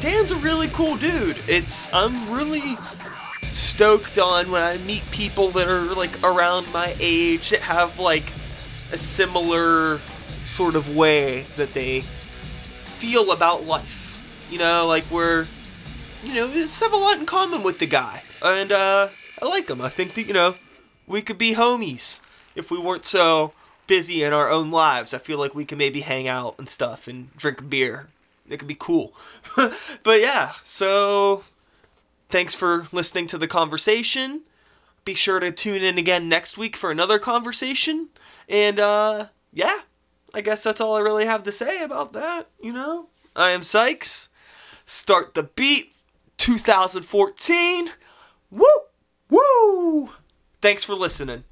[0.00, 1.40] Dan's a really cool dude.
[1.48, 2.76] It's I'm really
[3.44, 8.30] stoked on when I meet people that are like around my age that have like
[8.92, 9.98] a similar
[10.44, 14.46] sort of way that they feel about life.
[14.50, 15.46] You know, like we're
[16.22, 18.22] you know, we just have a lot in common with the guy.
[18.42, 19.08] And uh
[19.40, 19.80] I like him.
[19.80, 20.56] I think that, you know,
[21.06, 22.20] we could be homies
[22.56, 23.52] if we weren't so
[23.86, 25.14] busy in our own lives.
[25.14, 28.08] I feel like we could maybe hang out and stuff and drink beer.
[28.48, 29.14] It could be cool.
[29.56, 31.44] but yeah, so
[32.28, 34.42] thanks for listening to the conversation.
[35.04, 38.08] Be sure to tune in again next week for another conversation.
[38.48, 39.80] And uh yeah,
[40.34, 43.08] I guess that's all I really have to say about that, you know?
[43.34, 44.28] I am Sykes.
[44.84, 45.92] Start the beat
[46.38, 47.90] 2014.
[48.50, 48.66] Woo!
[49.28, 50.10] Woo!
[50.60, 51.44] Thanks for listening.